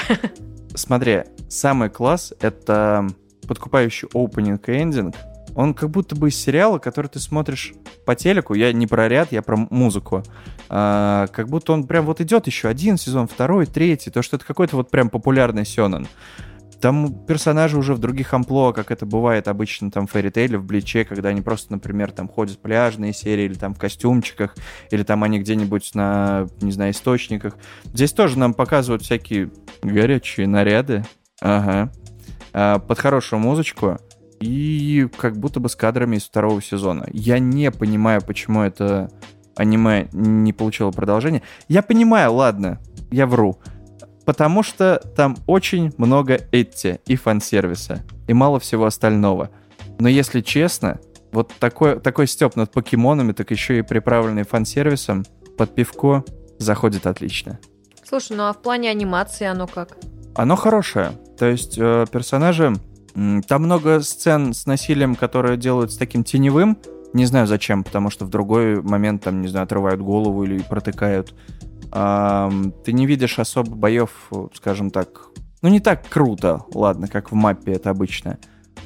Смотри, 0.75 1.23
самый 1.49 1.89
класс— 1.89 2.33
это 2.39 3.07
подкупающий 3.47 4.07
опенинг 4.13 4.69
и 4.69 4.73
эндинг. 4.73 5.15
Он 5.55 5.73
как 5.73 5.89
будто 5.89 6.15
бы 6.15 6.29
из 6.29 6.35
сериала, 6.35 6.77
который 6.77 7.07
ты 7.07 7.19
смотришь 7.19 7.73
по 8.05 8.15
телеку. 8.15 8.53
Я 8.53 8.71
не 8.73 8.85
про 8.85 9.09
ряд, 9.09 9.31
я 9.31 9.41
про 9.41 9.57
музыку. 9.57 10.23
А, 10.69 11.27
как 11.33 11.47
будто 11.47 11.73
он 11.73 11.85
прям 11.85 12.05
вот 12.05 12.21
идет 12.21 12.45
еще 12.45 12.67
один 12.67 12.97
сезон, 12.97 13.27
второй, 13.27 13.65
третий. 13.65 14.11
То, 14.11 14.21
что 14.21 14.35
это 14.35 14.45
какой-то 14.45 14.75
вот 14.75 14.91
прям 14.91 15.09
популярный 15.09 15.65
сёнэн. 15.65 16.07
Там 16.81 17.25
персонажи 17.25 17.77
уже 17.77 17.93
в 17.95 17.99
других 17.99 18.33
амплуа, 18.33 18.71
как 18.71 18.91
это 18.91 19.05
бывает 19.05 19.47
обычно 19.47 19.89
там 19.89 20.05
в 20.05 20.11
Фэри 20.11 20.55
в 20.55 20.63
Бличе, 20.63 21.05
когда 21.05 21.29
они 21.29 21.41
просто, 21.41 21.71
например, 21.71 22.11
там 22.11 22.27
ходят 22.27 22.61
пляжные 22.61 23.13
серии 23.13 23.45
или 23.45 23.55
там 23.55 23.73
в 23.73 23.79
костюмчиках, 23.79 24.55
или 24.91 25.03
там 25.03 25.23
они 25.23 25.39
где-нибудь 25.39 25.95
на, 25.95 26.47
не 26.61 26.71
знаю, 26.71 26.91
источниках. 26.91 27.57
Здесь 27.85 28.13
тоже 28.13 28.37
нам 28.37 28.53
показывают 28.53 29.01
всякие 29.01 29.51
горячие 29.81 30.47
наряды. 30.47 31.03
Ага. 31.41 31.91
А, 32.53 32.79
под 32.79 32.99
хорошую 32.99 33.39
музычку. 33.39 33.97
И 34.39 35.07
как 35.17 35.37
будто 35.37 35.59
бы 35.59 35.69
с 35.69 35.75
кадрами 35.75 36.17
из 36.17 36.25
второго 36.25 36.61
сезона. 36.61 37.07
Я 37.11 37.39
не 37.39 37.71
понимаю, 37.71 38.21
почему 38.21 38.61
это 38.61 39.09
аниме 39.55 40.07
не 40.11 40.53
получило 40.53 40.91
продолжение. 40.91 41.41
Я 41.67 41.81
понимаю, 41.81 42.33
ладно, 42.33 42.79
я 43.11 43.25
вру. 43.25 43.59
Потому 44.27 44.61
что 44.61 45.01
там 45.15 45.37
очень 45.47 45.93
много 45.95 46.37
эти 46.51 46.99
и 47.05 47.15
фан-сервиса, 47.15 48.03
и 48.27 48.33
мало 48.33 48.59
всего 48.59 48.83
остального. 48.83 49.51
Но 49.99 50.09
если 50.09 50.41
честно, 50.41 50.99
вот 51.31 51.53
такой, 51.59 51.97
такой 52.01 52.27
степ 52.27 52.57
над 52.57 52.69
покемонами, 52.73 53.31
так 53.31 53.51
еще 53.51 53.79
и 53.79 53.83
приправленный 53.83 54.43
фан-сервисом, 54.43 55.23
под 55.57 55.73
пивко 55.73 56.25
заходит 56.59 57.07
отлично. 57.07 57.57
Слушай, 58.03 58.35
ну 58.35 58.43
а 58.43 58.53
в 58.53 58.61
плане 58.61 58.89
анимации 58.89 59.45
оно 59.45 59.65
как? 59.65 59.97
Оно 60.35 60.57
хорошее. 60.57 61.13
То 61.39 61.45
есть 61.45 61.77
э, 61.77 62.05
персонажи... 62.11 62.73
Там 63.47 63.63
много 63.63 64.01
сцен 64.01 64.53
с 64.53 64.65
насилием, 64.65 65.15
которые 65.15 65.55
делают 65.55 65.93
с 65.93 65.97
таким 65.97 66.25
теневым. 66.25 66.77
Не 67.13 67.25
знаю 67.25 67.47
зачем, 67.47 67.85
потому 67.85 68.09
что 68.09 68.25
в 68.25 68.29
другой 68.29 68.81
момент 68.81 69.23
там, 69.23 69.41
не 69.41 69.47
знаю, 69.47 69.63
отрывают 69.63 70.01
голову 70.01 70.43
или 70.43 70.61
протыкают. 70.61 71.33
Ты 71.91 72.91
не 72.91 73.05
видишь 73.05 73.39
особо 73.39 73.75
боев, 73.75 74.29
скажем 74.53 74.91
так... 74.91 75.27
Ну, 75.61 75.69
не 75.69 75.79
так 75.79 76.07
круто, 76.07 76.63
ладно, 76.73 77.07
как 77.07 77.31
в 77.31 77.35
мапе 77.35 77.73
это 77.73 77.89
обычно. 77.89 78.37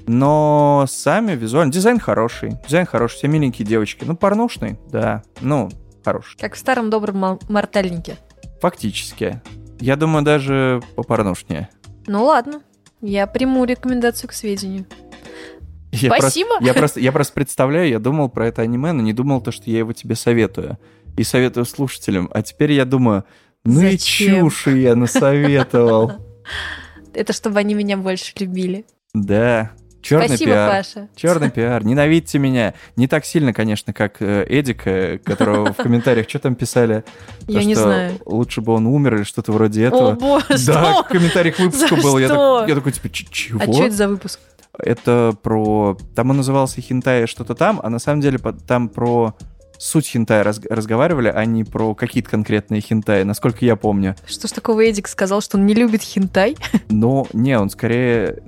Но 0.08 0.86
сами 0.88 1.34
визуально... 1.34 1.72
Дизайн 1.72 2.00
хороший. 2.00 2.54
Дизайн 2.66 2.86
хороший. 2.86 3.18
Все 3.18 3.28
миленькие 3.28 3.68
девочки. 3.68 4.04
Ну, 4.06 4.16
порнушный, 4.16 4.80
да. 4.90 5.24
Ну, 5.42 5.70
хороший. 6.04 6.38
Как 6.40 6.56
в 6.56 6.58
старом 6.58 6.90
добром 6.90 7.40
мортальнике. 7.50 8.18
Фактически. 8.62 9.42
Я 9.80 9.96
думаю, 9.96 10.24
даже 10.24 10.82
попорнушнее. 10.96 11.70
Ну 12.08 12.24
ладно, 12.24 12.62
я 13.02 13.28
приму 13.28 13.66
рекомендацию 13.66 14.30
к 14.30 14.34
сведению. 14.34 14.86
Я 15.92 16.16
Спасибо. 16.16 16.50
Просто, 16.50 16.66
я, 16.66 16.74
просто, 16.74 17.00
я 17.00 17.12
просто 17.12 17.34
представляю, 17.34 17.90
я 17.90 18.00
думал 18.00 18.30
про 18.30 18.48
это 18.48 18.62
аниме, 18.62 18.92
но 18.94 19.02
не 19.02 19.14
думал 19.14 19.42
то, 19.42 19.52
что 19.52 19.70
я 19.70 19.80
его 19.80 19.92
тебе 19.92 20.16
советую. 20.16 20.78
И 21.17 21.24
советую 21.24 21.65
слушателям. 21.65 22.30
А 22.34 22.41
теперь 22.41 22.71
я 22.71 22.86
думаю, 22.86 23.26
ну 23.63 23.82
и 23.82 23.91
Зачем? 23.91 24.50
чушь 24.50 24.67
я 24.67 24.95
насоветовал. 24.95 26.13
Это 27.13 27.34
чтобы 27.34 27.60
они 27.60 27.74
меня 27.74 27.97
больше 27.97 28.34
любили. 28.39 28.86
Да, 29.13 29.71
черный 30.02 30.28
Спасибо, 30.30 30.52
пиар. 30.52 30.69
Паша. 30.71 31.10
Черный 31.15 31.52
пиар. 31.52 31.84
Ненавидьте 31.84 32.39
меня. 32.39 32.74
Не 32.95 33.08
так 33.08 33.26
сильно, 33.26 33.54
конечно, 33.54 33.91
как 33.93 34.21
э, 34.21 34.45
Эдика, 34.50 35.19
которого 35.24 35.74
в 35.74 35.76
комментариях 35.78 36.30
что 36.30 36.39
там 36.39 36.56
писали. 36.56 37.04
То, 37.45 37.52
Я 37.52 37.63
не 37.65 37.76
знаю. 37.76 38.13
Лучше 38.26 38.62
бы 38.62 38.74
он 38.74 38.88
умер 38.88 39.15
или 39.15 39.24
что-то 39.24 39.52
вроде 39.52 39.84
О 39.84 39.88
этого. 39.89 40.12
боже, 40.13 40.45
Да, 40.65 41.04
в 41.04 41.08
комментариях 41.10 41.60
выпуска 41.60 41.95
За 41.97 42.02
было. 42.02 42.17
Я, 42.19 42.28
так- 42.30 42.69
я 42.69 42.76
такой, 42.76 42.93
типа, 42.93 43.10
«Ч- 43.10 43.28
чего? 43.30 43.60
А 43.60 43.63
что 43.74 43.84
это 43.86 43.95
за 43.95 44.08
выпуск? 44.08 44.39
Это 44.80 45.36
про... 45.43 45.97
Там 46.15 46.30
он 46.30 46.38
назывался 46.38 46.80
хинтай 46.82 47.28
что-то 47.28 47.54
там, 47.56 47.82
а 47.84 47.89
на 47.89 48.00
самом 48.00 48.21
деле 48.21 48.39
там 48.65 48.88
про 48.88 49.36
суть 49.82 50.06
хинтая 50.08 50.44
раз- 50.44 50.62
разговаривали, 50.70 51.28
а 51.34 51.44
не 51.46 51.63
про 51.63 51.96
какие-то 51.96 52.30
конкретные 52.30 52.82
хинтаи, 52.82 53.24
насколько 53.24 53.65
я 53.65 53.76
помню. 53.76 54.15
Что 54.28 54.48
ж 54.48 54.52
такого 54.52 54.82
Эдик 54.82 55.08
сказал, 55.08 55.41
что 55.41 55.58
он 55.58 55.65
не 55.65 55.74
любит 55.74 56.04
хентай? 56.04 56.56
Но 56.89 57.28
не, 57.34 57.58
он 57.58 57.70
скорее, 57.70 58.44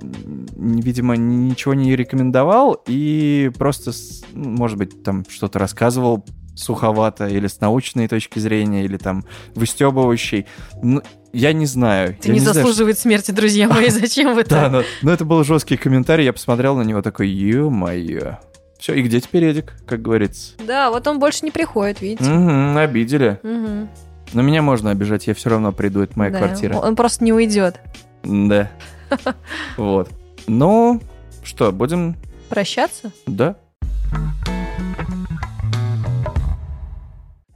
видимо, 0.56 1.16
ничего 1.16 1.74
не 1.74 1.96
рекомендовал 1.96 2.80
и 2.86 3.50
просто, 3.58 3.90
ну, 4.32 4.50
может 4.50 4.78
быть, 4.78 5.02
там 5.02 5.24
что-то 5.28 5.58
рассказывал 5.58 6.24
суховато 6.54 7.26
или 7.26 7.48
с 7.48 7.60
научной 7.60 8.06
точки 8.06 8.38
зрения, 8.38 8.84
или 8.84 8.96
там 8.96 9.24
выстебывающий. 9.56 10.46
Ну, 10.84 11.02
я 11.32 11.52
не 11.52 11.66
знаю. 11.66 12.10
Это 12.10 12.28
Я 12.28 12.34
не 12.34 12.38
знаю, 12.38 12.54
заслуживает 12.54 12.96
смерти, 12.96 13.32
друзья 13.32 13.68
мои. 13.68 13.88
Зачем 13.90 14.36
вы 14.36 14.44
Да, 14.48 14.70
так? 14.70 14.72
но, 14.72 14.82
но 15.02 15.12
это 15.12 15.24
был 15.24 15.42
жесткий 15.42 15.76
комментарий, 15.76 16.24
я 16.24 16.32
посмотрел 16.32 16.76
на 16.76 16.82
него 16.82 17.02
такой, 17.02 17.28
ё-моё. 17.28 18.38
Все, 18.84 18.92
и 18.92 19.00
где 19.00 19.18
теперь 19.18 19.44
Эдик, 19.44 19.72
как 19.86 20.02
говорится? 20.02 20.52
Да, 20.58 20.90
вот 20.90 21.06
он 21.06 21.18
больше 21.18 21.42
не 21.46 21.50
приходит, 21.50 22.02
видите? 22.02 22.28
Мгм, 22.28 22.76
обидели. 22.76 23.40
Мгм. 23.42 23.88
Но 24.34 24.42
меня 24.42 24.60
можно 24.60 24.90
обижать, 24.90 25.26
я 25.26 25.32
все 25.32 25.48
равно 25.48 25.72
приду, 25.72 26.02
это 26.02 26.18
моя 26.18 26.30
Да, 26.30 26.36
квартира. 26.36 26.76
Он 26.76 26.94
просто 26.94 27.24
не 27.24 27.32
уйдет. 27.32 27.80
Да. 28.22 28.70
Вот. 29.78 30.10
Ну, 30.46 31.00
что, 31.42 31.72
будем... 31.72 32.16
Прощаться? 32.50 33.10
Да. 33.26 33.56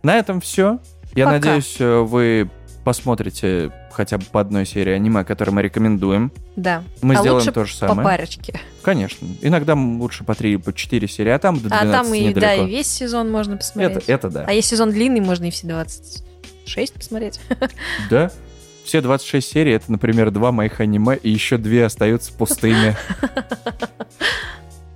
На 0.03 0.17
этом 0.17 0.41
все. 0.41 0.79
Я 1.15 1.27
Пока. 1.27 1.37
надеюсь, 1.37 1.77
э, 1.79 1.99
вы 1.99 2.49
посмотрите 2.85 3.71
хотя 3.99 4.17
бы 4.17 4.25
по 4.31 4.41
одной 4.41 4.65
серии 4.65 4.93
аниме, 4.93 5.25
которое 5.25 5.51
мы 5.51 5.61
рекомендуем. 5.61 6.31
Да. 6.55 6.85
Мы 7.03 7.17
а 7.17 7.19
сделаем 7.19 7.41
лучше 7.41 7.51
то 7.51 7.65
же 7.65 7.73
по 7.73 7.89
самое. 7.89 8.09
парочке. 8.09 8.61
Конечно. 8.83 9.27
Иногда 9.43 9.75
лучше 9.75 10.23
по 10.23 10.37
3, 10.37 10.59
по 10.59 10.73
4 10.73 11.09
серии, 11.09 11.33
а 11.33 11.39
там 11.41 11.57
до 11.57 11.69
12 11.69 11.89
А 11.89 11.93
там 11.93 12.15
и, 12.15 12.21
да, 12.21 12.29
недалеко. 12.29 12.63
и 12.69 12.71
весь 12.71 12.87
сезон 12.87 13.29
можно 13.29 13.57
посмотреть. 13.57 14.05
это, 14.05 14.13
это 14.13 14.31
да. 14.31 14.45
А 14.47 14.53
если 14.53 14.77
сезон 14.77 14.93
длинный, 14.93 15.21
можно 15.21 15.47
и 15.47 15.51
все 15.51 15.67
26 15.67 16.93
посмотреть. 16.95 17.41
Да. 18.09 18.31
Все 18.85 19.01
26 19.01 19.51
серий, 19.51 19.73
это, 19.73 19.91
например, 19.91 20.31
два 20.31 20.53
моих 20.53 20.79
аниме, 20.79 21.17
и 21.17 21.29
еще 21.29 21.59
две 21.59 21.85
остаются 21.85 22.33
пустыми. 22.33 22.97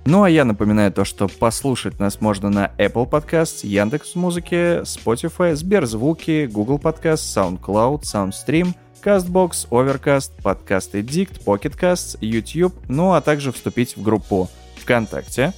Ну, 0.05 0.23
а 0.23 0.29
я 0.29 0.43
напоминаю 0.43 0.91
то, 0.91 1.05
что 1.05 1.29
послушать 1.29 1.97
нас 1.97 2.19
можно 2.19 2.49
на 2.49 2.71
Apple 2.77 3.09
Podcasts, 3.09 3.65
Яндекс.Музыке, 3.65 4.81
Spotify, 4.81 5.55
Сберзвуки, 5.55 6.45
Google 6.51 6.77
Podcasts, 6.77 7.59
SoundCloud, 7.61 8.01
SoundStream, 8.01 8.75
CastBox, 9.03 9.67
Overcast, 9.69 10.31
Подкаст 10.41 10.95
Addict, 10.95 11.43
Pocket 11.43 11.77
Casts, 11.77 12.17
YouTube, 12.21 12.73
ну, 12.87 13.13
а 13.13 13.21
также 13.21 13.51
вступить 13.51 13.97
в 13.97 14.01
группу 14.01 14.49
ВКонтакте 14.81 15.53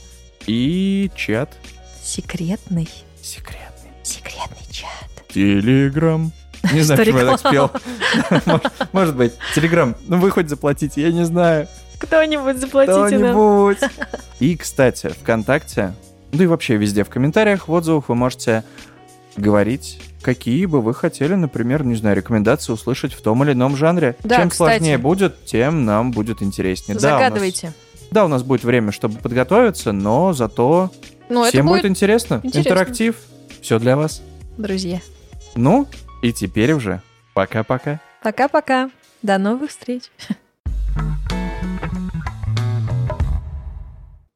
и 0.48 1.10
чат 1.16 1.50
Секретный. 2.04 2.88
секретный. 3.22 3.92
Секретный 4.04 4.66
чат. 4.72 4.90
Телеграм. 5.34 6.32
Не 6.74 6.82
знаю, 6.82 7.00
почему 7.00 7.20
я 7.20 7.38
так 7.38 7.40
спел. 7.40 7.72
Может- 8.92 9.16
быть. 9.16 9.34
Телеграм, 9.54 9.96
ну 10.08 10.20
вы 10.20 10.32
хоть 10.32 10.50
заплатите, 10.50 11.02
я 11.02 11.12
не 11.12 11.26
знаю. 11.26 11.68
Кто-нибудь 12.00 12.58
заплатите. 12.58 12.94
Кто-нибудь. 13.18 13.78
И, 14.40 14.56
кстати, 14.58 15.08
ВКонтакте, 15.10 15.94
ну 16.32 16.44
и 16.44 16.48
вообще 16.48 16.76
везде 16.78 17.04
в 17.04 17.10
комментариях, 17.10 17.68
в 17.68 17.72
отзывах 17.72 18.10
вы 18.10 18.16
можете 18.16 18.64
говорить, 19.38 20.02
какие 20.26 20.66
бы 20.66 20.82
вы 20.82 20.96
хотели, 20.96 21.36
например, 21.36 21.84
не 21.86 21.94
знаю, 21.94 22.16
рекомендации 22.18 22.74
услышать 22.74 23.14
в 23.14 23.22
том 23.22 23.44
или 23.44 23.52
ином 23.52 23.78
жанре. 23.78 24.16
Да, 24.24 24.38
Чем 24.38 24.50
кстати. 24.50 24.78
сложнее 24.80 24.98
будет, 24.98 25.46
тем 25.46 25.86
нам 25.86 26.12
будет 26.12 26.42
интереснее. 26.42 26.98
Да, 26.98 27.08
у 27.08 27.12
нас- 27.12 27.20
Загадывайте. 27.22 27.74
Да, 28.10 28.26
у 28.26 28.28
нас 28.28 28.42
будет 28.42 28.64
время, 28.64 28.92
чтобы 28.92 29.20
подготовиться, 29.20 29.92
но 29.92 30.34
зато 30.34 30.92
Ну, 31.30 31.44
всем 31.46 31.68
будет, 31.68 31.84
будет, 31.84 31.92
интересно. 31.92 32.40
интересно. 32.44 32.60
Интерактив. 32.70 33.16
Все 33.62 33.78
для 33.78 33.96
вас. 33.96 34.24
друзья. 34.58 35.00
Ну, 35.56 35.88
и 36.24 36.34
теперь 36.34 36.74
уже 36.74 37.02
пока-пока. 37.36 38.00
Пока-пока. 38.24 38.90
До 39.22 39.38
новых 39.38 39.70
встреч. 39.70 40.04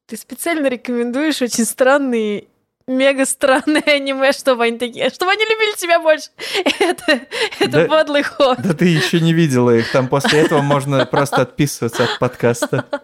Ты 0.06 0.18
специально 0.18 0.68
рекомендуешь 0.68 1.42
очень 1.42 1.66
странные, 1.66 2.46
мега 2.90 3.26
странные 3.26 3.84
аниме, 3.84 4.32
чтобы 4.32 4.64
они 4.66 4.78
такие, 4.78 5.10
чтобы 5.10 5.32
они 5.32 5.44
любили 5.46 5.76
тебя 5.78 6.00
больше. 6.00 6.30
Это, 6.80 7.22
это 7.60 7.70
Да- 7.72 7.86
подлый 7.86 8.24
ход. 8.24 8.58
Да 8.62 8.74
ты 8.74 8.86
еще 8.86 9.20
не 9.22 9.34
видела 9.34 9.70
их. 9.72 9.92
Там 9.92 10.08
после 10.08 10.40
этого 10.40 10.62
можно 10.62 11.06
просто 11.06 11.42
отписываться 11.44 12.04
от 12.06 12.20
подкаста. 12.20 12.86